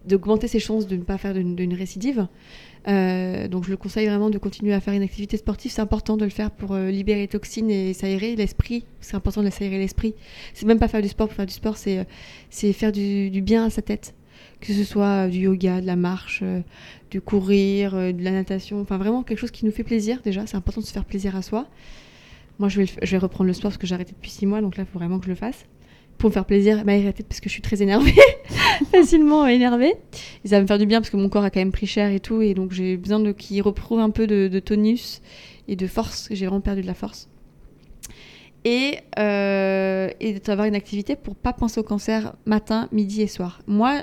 [0.07, 2.27] d'augmenter ses chances de ne pas faire d'une récidive.
[2.89, 5.73] Euh, donc je le conseille vraiment de continuer à faire une activité sportive.
[5.73, 8.85] C'est important de le faire pour libérer les toxines et s'aérer l'esprit.
[9.01, 10.15] C'est important de s'aérer l'esprit.
[10.55, 13.71] C'est même pas faire du sport pour faire du sport, c'est faire du, bien à
[13.71, 14.15] sa tête.
[14.61, 16.43] Que ce soit du yoga, de la marche,
[17.11, 18.81] du courir, de la natation.
[18.81, 20.47] Enfin vraiment quelque chose qui nous fait plaisir déjà.
[20.47, 21.67] C'est important de se faire plaisir à soi.
[22.59, 24.61] Moi je vais, reprendre le sport parce que j'ai arrêté depuis six mois.
[24.61, 25.67] Donc là il faut vraiment que je le fasse
[26.19, 28.15] pour me faire plaisir, la tête parce que je suis très énervée,
[28.93, 29.95] facilement énervée.
[30.45, 31.87] Et ça va me faire du bien parce que mon corps a quand même pris
[31.87, 35.21] cher et tout, et donc j'ai besoin qu'il retrouve un peu de, tonus
[35.69, 36.29] et de force.
[36.31, 37.29] J'ai vraiment perdu de la force.
[38.65, 43.61] Et, euh, et d'avoir une activité pour pas penser au cancer matin, midi et soir.
[43.69, 44.03] Moi,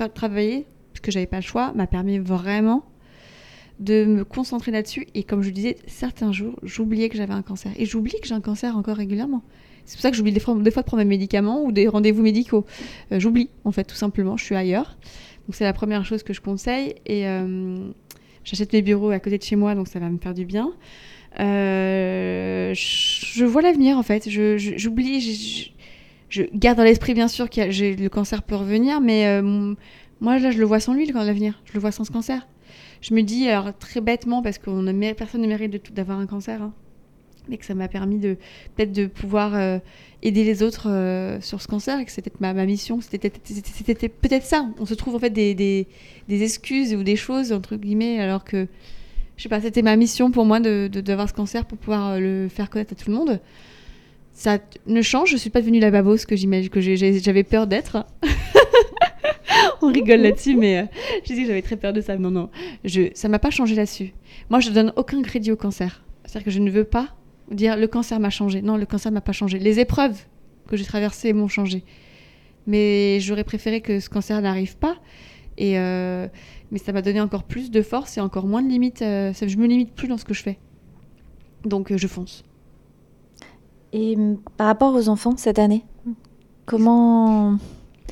[0.00, 2.84] faire travailler, parce que j'avais pas le choix, m'a permis vraiment
[3.80, 5.06] de me concentrer là-dessus.
[5.14, 7.72] Et comme je disais, certains jours, j'oubliais que j'avais un cancer.
[7.76, 9.42] Et j'oublie que j'ai un cancer encore régulièrement.
[9.84, 12.64] C'est pour ça que j'oublie des fois, de prendre mes médicaments ou des rendez-vous médicaux.
[13.12, 14.38] Euh, j'oublie, en fait, tout simplement.
[14.38, 14.96] Je suis ailleurs.
[15.46, 16.94] Donc, c'est la première chose que je conseille.
[17.04, 17.90] Et euh,
[18.44, 20.72] j'achète mes bureaux à côté de chez moi, donc ça va me faire du bien.
[21.40, 24.30] Euh, je vois l'avenir, en fait.
[24.30, 25.74] J'oublie.
[26.30, 29.42] Je, garde dans l'esprit, bien sûr, que le cancer peut revenir, mais
[30.20, 31.60] moi, là, je le vois sans lui, l'avenir.
[31.66, 32.46] Je le vois sans ce cancer.
[33.02, 36.62] Je me dis, alors très bêtement, parce que personne ne mérite d'avoir un cancer.
[36.62, 36.72] Hein
[37.50, 38.36] mais que ça m'a permis de
[38.74, 39.78] peut-être de pouvoir euh,
[40.22, 43.00] aider les autres euh, sur ce cancer et que c'était ma, mission.
[43.00, 44.68] C'était peut-être ça.
[44.78, 45.86] On se trouve en fait des,
[46.28, 48.66] excuses ou des choses, entre guillemets, alors que,
[49.36, 52.18] je sais pas, c'était ma mission pour moi d'avoir de, ce cancer pour pouvoir euh,
[52.20, 53.40] le faire connaître à tout le monde.
[54.40, 58.06] Ça ne change, je suis pas devenue la babose que j'imagine que j'avais peur d'être.
[59.82, 60.88] On rigole là-dessus, mais
[61.26, 62.16] je dis que j'avais très peur de ça.
[62.16, 62.48] Non, non,
[62.82, 64.14] je, ça m'a pas changé là-dessus.
[64.48, 66.02] Moi, je donne aucun crédit au cancer.
[66.24, 67.08] C'est-à-dire que je ne veux pas
[67.50, 68.62] dire le cancer m'a changé.
[68.62, 69.58] Non, le cancer m'a pas changé.
[69.58, 70.24] Les épreuves
[70.68, 71.84] que j'ai traversées m'ont changé.
[72.66, 74.96] Mais j'aurais préféré que ce cancer n'arrive pas.
[75.58, 76.28] Et euh,
[76.70, 79.02] mais ça m'a donné encore plus de force et encore moins de limites.
[79.02, 80.58] Euh, je me limite plus dans ce que je fais.
[81.66, 82.42] Donc euh, je fonce.
[83.92, 84.16] Et
[84.56, 85.84] par rapport aux enfants cette année,
[86.66, 87.58] comment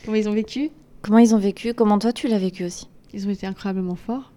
[0.04, 0.70] comment ils ont vécu?
[1.02, 1.74] Comment ils ont vécu?
[1.74, 2.88] Comment toi tu l'as vécu aussi?
[3.14, 4.32] Ils ont été incroyablement forts.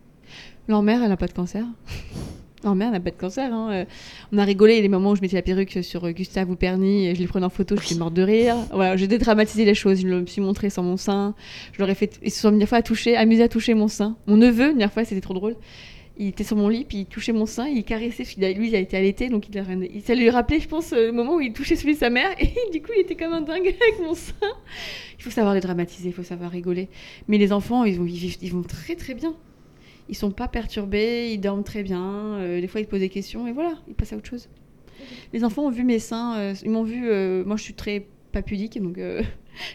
[0.68, 1.66] Leur mère, elle n'a pas de cancer.
[2.64, 3.52] Merde, elle n'a pas de cancer.
[3.52, 3.70] Hein.
[3.72, 3.86] Euh,
[4.32, 7.08] on a rigolé les moments où je mettais la perruque sur euh, Gustave ou Perny,
[7.08, 8.56] et je les prenais en photo, je suis morte de rire.
[8.72, 10.02] Voilà, j'ai dédramatisé les choses.
[10.02, 11.34] Je me suis montrée sans mon sein.
[11.74, 12.20] Je leur ai fait.
[12.24, 14.16] Ils se sont une fois à toucher, amusés à toucher mon sein.
[14.28, 15.56] Mon neveu, une dernière fois, c'était trop drôle.
[16.22, 18.24] Il était sur mon lit, puis il touchait mon sein, il caressait.
[18.54, 19.66] Lui, il a été allaité, donc il, a...
[20.06, 22.54] ça lui rappelait, je pense, le moment où il touchait celui de sa mère, et
[22.72, 24.34] du coup, il était comme un dingue avec mon sein.
[25.18, 26.90] Il faut savoir les dramatiser, il faut savoir rigoler.
[27.28, 29.36] Mais les enfants, ils vont, ils vont très très bien
[30.12, 32.04] ils sont pas perturbés, ils dorment très bien.
[32.04, 34.50] Euh, des fois, ils posent des questions et voilà, ils passent à autre chose.
[35.34, 37.10] Les enfants ont vu mes seins, euh, ils m'ont vu.
[37.10, 39.24] Euh, moi, je suis très pas pudique, donc je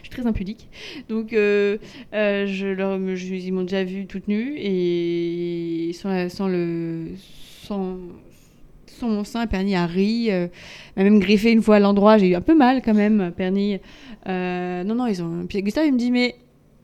[0.01, 0.69] suis très impudique.
[1.09, 7.07] Donc, je leur, ils m'ont déjà vu toute nue et sans, sans le.
[7.63, 7.97] Sans,
[8.85, 10.29] sans mon sein, Perny a ri,
[10.95, 13.79] m'a même griffé une fois à l'endroit, j'ai eu un peu mal quand même, Perny.
[14.25, 15.45] non, non, ils ont.
[15.47, 16.35] Puis Gustave, il me dit, mais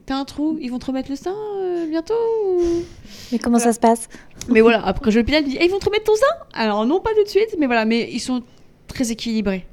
[0.05, 1.36] t'as un trou, ils vont te remettre le sein
[1.89, 2.13] bientôt
[3.32, 4.09] mais comment ça se passe?
[4.49, 6.26] Mais voilà, après je le pinel, dit eh, ils vont te remettre ton sein?
[6.53, 8.43] Alors non, pas tout de suite, mais voilà, mais ils sont
[8.88, 9.65] très équilibrés.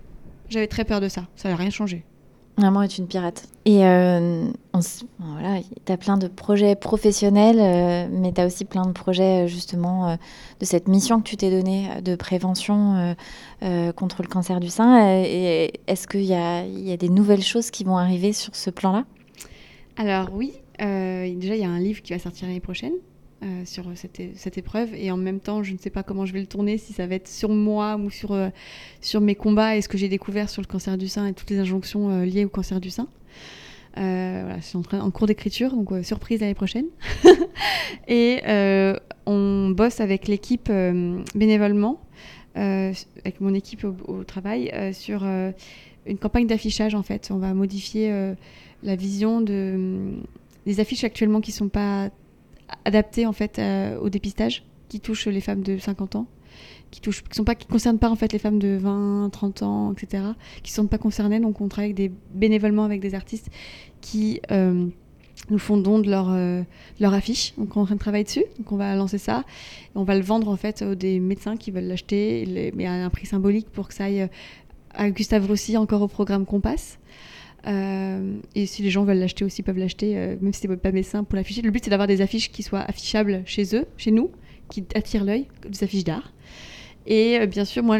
[0.51, 2.05] J'avais très peur de ça, ça n'a rien changé.
[2.59, 3.49] Maman est une pirate.
[3.65, 4.51] Et euh,
[5.19, 9.47] voilà, tu as plein de projets professionnels, euh, mais tu as aussi plein de projets
[9.47, 10.17] justement euh,
[10.59, 13.15] de cette mission que tu t'es donnée de prévention
[13.97, 15.23] contre le cancer du sein.
[15.23, 18.71] Et est-ce qu'il y a, y a des nouvelles choses qui vont arriver sur ce
[18.71, 19.05] plan-là?
[19.97, 22.95] Alors oui, déjà il y a un livre qui va sortir l'année prochaine
[23.43, 24.95] euh, sur cette, cette, épreuve.
[24.95, 27.07] Et en même temps, je ne sais pas comment je vais le tourner, si ça
[27.07, 28.49] va être sur moi ou sur, euh,
[29.01, 31.51] sur mes combats et ce que j'ai découvert sur le cancer du sein et toutes
[31.51, 33.09] les injonctions euh, liées au cancer du sein.
[33.99, 36.87] Euh, voilà, je suis en, train, en cours d'écriture, donc euh, surprise l'année prochaine.
[38.09, 42.01] et euh, on bosse avec l'équipe euh, bénévolement,
[42.57, 42.93] euh,
[43.25, 45.51] avec mon équipe au, travail, euh, sur euh,
[46.07, 47.31] une campagne d'affichage en fait.
[47.33, 48.35] On va modifier euh,
[48.83, 50.13] la vision de,
[50.67, 52.11] des affiches actuellement qui ne sont pas
[52.85, 56.27] adaptées en fait euh, au dépistage, qui touchent les femmes de 50 ans
[56.91, 60.25] qui touchent, qui sont concernent pas en fait les femmes de 20, 30 ans, etc.,
[60.63, 61.41] qui sont pas concernées.
[61.41, 63.49] Donc on travaille avec des bénévolement avec des artistes
[64.01, 64.87] qui euh,
[65.51, 66.63] nous font don de leur euh,
[66.99, 67.55] leur affiche.
[67.57, 68.45] Donc on est en train de travailler dessus.
[68.59, 69.45] Donc on va lancer ça.
[69.85, 72.93] Et on va le vendre en fait aux des médecins qui veulent l'acheter, mais à
[72.93, 74.29] un prix symbolique pour que ça aille
[74.93, 76.99] à Gustave Roussy encore au programme Compass.
[77.67, 80.93] Euh, et si les gens veulent l'acheter aussi, peuvent l'acheter, euh, même si c'est pas
[80.93, 81.63] médecin pour l'afficher.
[81.63, 84.31] Le but c'est d'avoir des affiches qui soient affichables chez eux, chez nous,
[84.71, 86.33] qui attirent l'œil, des affiches d'art.
[87.07, 87.99] Et euh, bien sûr, moi,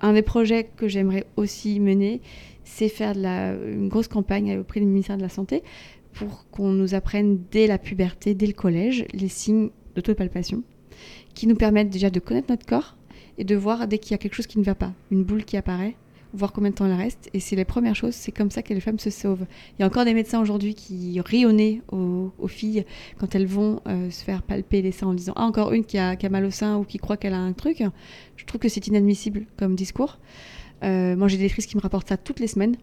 [0.00, 2.20] un des projets que j'aimerais aussi mener,
[2.64, 5.62] c'est faire une grosse campagne auprès du ministère de la Santé
[6.12, 10.62] pour qu'on nous apprenne dès la puberté, dès le collège, les signes d'autopalpation
[11.34, 12.96] qui nous permettent déjà de connaître notre corps
[13.38, 15.44] et de voir dès qu'il y a quelque chose qui ne va pas, une boule
[15.44, 15.96] qui apparaît,
[16.34, 17.28] voir combien de temps elle reste.
[17.34, 19.46] Et c'est les premières choses, c'est comme ça que les femmes se sauvent.
[19.78, 22.84] Il y a encore des médecins aujourd'hui qui rient au nez aux, aux filles
[23.18, 25.98] quand elles vont euh, se faire palper les seins en disant Ah, encore une qui
[25.98, 27.82] a, qui a mal au sein ou qui croit qu'elle a un truc.
[28.36, 30.18] Je trouve que c'est inadmissible comme discours.
[30.84, 32.76] Euh, moi, j'ai des lectrices qui me rapportent ça toutes les semaines.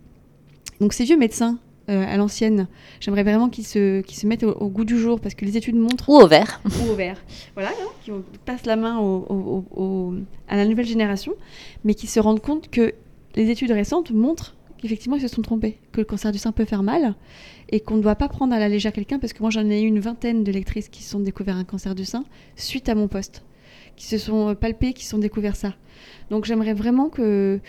[0.79, 2.67] Donc, ces vieux médecins euh, à l'ancienne,
[3.01, 5.57] j'aimerais vraiment qu'ils se, qu'ils se mettent au, au goût du jour parce que les
[5.57, 6.61] études montrent Ou au vert.
[6.87, 7.17] ou au vert.
[7.55, 8.11] Voilà, hein, qui
[8.45, 10.13] passent la main au-
[10.47, 11.33] à la nouvelle génération,
[11.83, 12.93] mais qui se rendent compte que
[13.39, 16.65] les études récentes montrent qu'effectivement ils se sont trompés, que le cancer du sein peut
[16.65, 17.15] faire mal
[17.69, 19.81] et qu'on ne doit pas prendre à la légère quelqu'un parce que moi j'en ai
[19.81, 22.25] eu une vingtaine de lectrices qui se sont découvert un cancer du sein
[22.57, 23.45] suite à mon poste,
[23.95, 25.73] qui se sont euh, palpées, qui se sont découvert ça.
[26.29, 27.61] Donc j'aimerais vraiment que,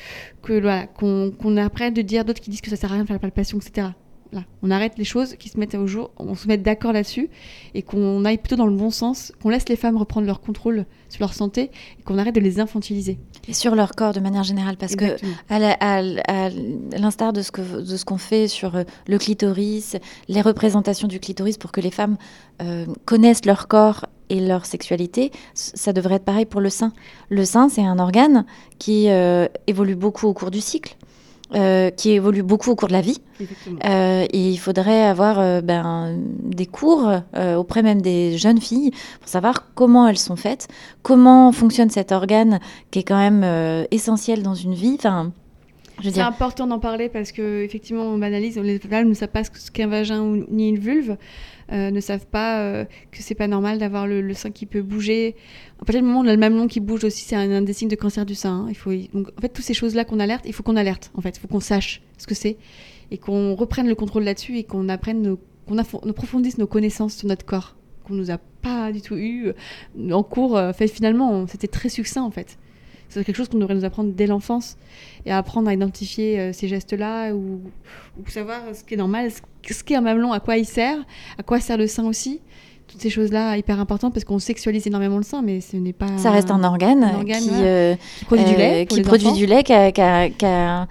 [0.49, 3.07] voilà, qu'on qu'on arrête de dire d'autres qui disent que ça sert à rien de
[3.07, 3.89] faire la palpation, etc.
[4.33, 7.28] Là, on arrête les choses qui se mettent au jour, on se met d'accord là-dessus
[7.74, 10.87] et qu'on aille plutôt dans le bon sens, qu'on laisse les femmes reprendre leur contrôle
[11.09, 13.18] sur leur santé et qu'on arrête de les infantiliser.
[13.49, 15.35] Et sur leur corps de manière générale, parce que Exactement.
[15.51, 16.51] à
[16.99, 19.97] l'instar de ce que de ce qu'on fait sur euh, le clitoris,
[20.28, 22.16] les représentations du clitoris pour que les femmes
[22.62, 26.93] euh, connaissent leur corps et leur sexualité, ça devrait être pareil pour le sein.
[27.28, 28.47] Le sein, c'est un organe
[28.78, 30.97] qui euh, évolue beaucoup au cours du cycle,
[31.55, 33.20] euh, qui évolue beaucoup au cours de la vie.
[33.84, 37.11] Euh, et il faudrait avoir euh, ben, des cours
[37.57, 40.68] auprès même des jeunes filles pour savoir comment elles sont faites,
[41.03, 42.61] comment fonctionne cet organe
[42.92, 44.94] qui est quand même essentiel dans une vie.
[44.98, 45.32] Enfin,
[46.03, 49.42] C'est dire, important d'en parler parce que effectivement on banalise, les femmes ne savent pas
[49.42, 51.16] ce qu'est un vagin ou ni une vulve,
[51.73, 55.37] euh, ne savent pas euh, que c'est pas normal d'avoir le, sein qui peut bouger.
[55.81, 57.73] À partir du moment où on a le mamelon qui bouge aussi, c'est un, des
[57.73, 58.64] signes de cancer du sein.
[58.64, 58.66] hein.
[58.68, 61.11] Il faut donc en fait toutes ces choses là qu'on alerte, il faut qu'on alerte
[61.14, 62.57] en fait, il faut qu'on sache ce que c'est
[63.11, 67.45] et qu'on reprenne le contrôle là-dessus et qu'on apprenne qu'on approfondisse nos connaissances sur notre
[67.45, 70.61] corps qu'on nous a pas du tout eu euh, en cours.
[70.75, 72.59] fait finalement c'était très succinct en fait.
[73.11, 74.76] C'est quelque chose qu'on devrait nous apprendre dès l'enfance
[75.26, 77.61] et apprendre à identifier euh, ces gestes-là ou,
[78.18, 79.40] ou savoir ce qui est normal, ce,
[79.74, 80.96] ce qu'est un mamelon, à quoi il sert,
[81.36, 82.40] à quoi sert le sein aussi.
[82.86, 86.06] Toutes ces choses-là hyper importantes parce qu'on sexualise énormément le sein, mais ce n'est pas.
[86.18, 87.56] ça reste un organe, un organe, qui, ouais.
[87.62, 88.86] euh, qui produit du euh, lait.
[88.86, 89.36] qui produit enfants.
[89.36, 90.88] du lait, qui, a- qui a- qui a-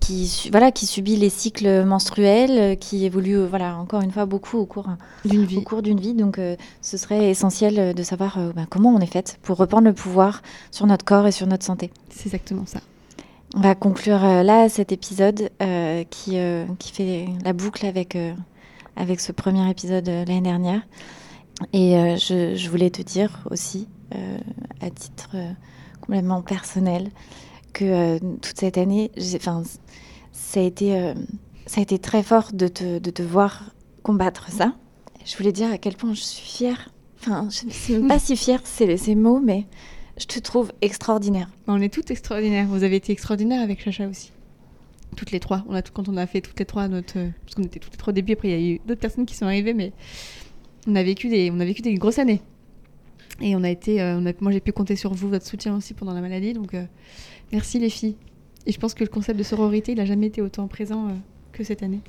[0.00, 4.24] qui- voilà, qui subit les cycles menstruels, euh, qui évolue, euh, voilà, encore une fois,
[4.24, 4.88] beaucoup au cours
[5.24, 5.62] d'une au vie.
[5.62, 6.14] cours d'une vie.
[6.14, 9.84] Donc, euh, ce serait essentiel de savoir euh, ben, comment on est faite pour reprendre
[9.86, 11.90] le pouvoir sur notre corps et sur notre santé.
[12.08, 12.80] C'est exactement ça.
[13.54, 15.50] On va conclure euh, là cet épisode
[16.10, 16.36] qui,
[16.78, 18.16] qui fait la boucle avec,
[18.96, 20.80] avec ce premier épisode l'année dernière.
[21.72, 23.86] Et je, je voulais te dire aussi,
[24.80, 25.36] à titre
[26.00, 27.10] complètement personnel,
[27.74, 31.12] que euh, toute cette année, ça, a été, euh,
[31.66, 34.74] ça a été très fort de te, de te voir combattre ça.
[35.26, 36.90] Je voulais dire à quel point je suis fière.
[37.20, 39.66] Enfin, je ne même pas si fière, c'est ces mots, mais
[40.16, 41.50] je te trouve extraordinaire.
[41.66, 42.66] On est toutes extraordinaires.
[42.68, 44.30] Vous avez été extraordinaires avec Chacha aussi.
[45.16, 45.64] Toutes les trois.
[45.68, 47.14] On a tout, quand on a fait toutes les trois notre.
[47.14, 49.26] Parce qu'on était toutes les trois au début, après il y a eu d'autres personnes
[49.26, 49.92] qui sont arrivées, mais
[50.86, 52.42] on a vécu des, on a vécu des grosses années.
[53.40, 54.00] Et on a été.
[54.00, 56.52] euh, moi j'ai pu compter sur vous, votre soutien aussi pendant la maladie.
[56.52, 56.74] Donc
[57.54, 58.16] merci les filles.
[58.66, 61.12] Et je pense que le concept de sororité, il n'a jamais été autant présent euh,
[61.52, 62.00] que cette année.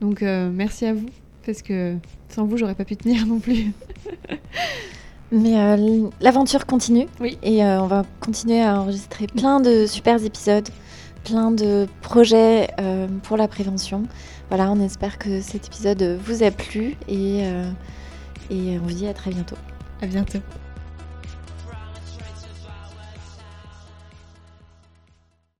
[0.00, 1.08] Donc euh, merci à vous.
[1.44, 1.96] Parce que
[2.30, 3.72] sans vous, j'aurais pas pu tenir non plus.
[5.30, 7.06] Mais euh, l'aventure continue.
[7.20, 7.38] Oui.
[7.42, 10.68] Et on va continuer à enregistrer plein de super épisodes,
[11.24, 12.68] plein de projets
[13.24, 14.04] pour la prévention.
[14.48, 17.40] Voilà, on espère que cet épisode vous a plu et,
[18.50, 19.56] et on vous dit à très bientôt.
[20.00, 20.38] À bientôt.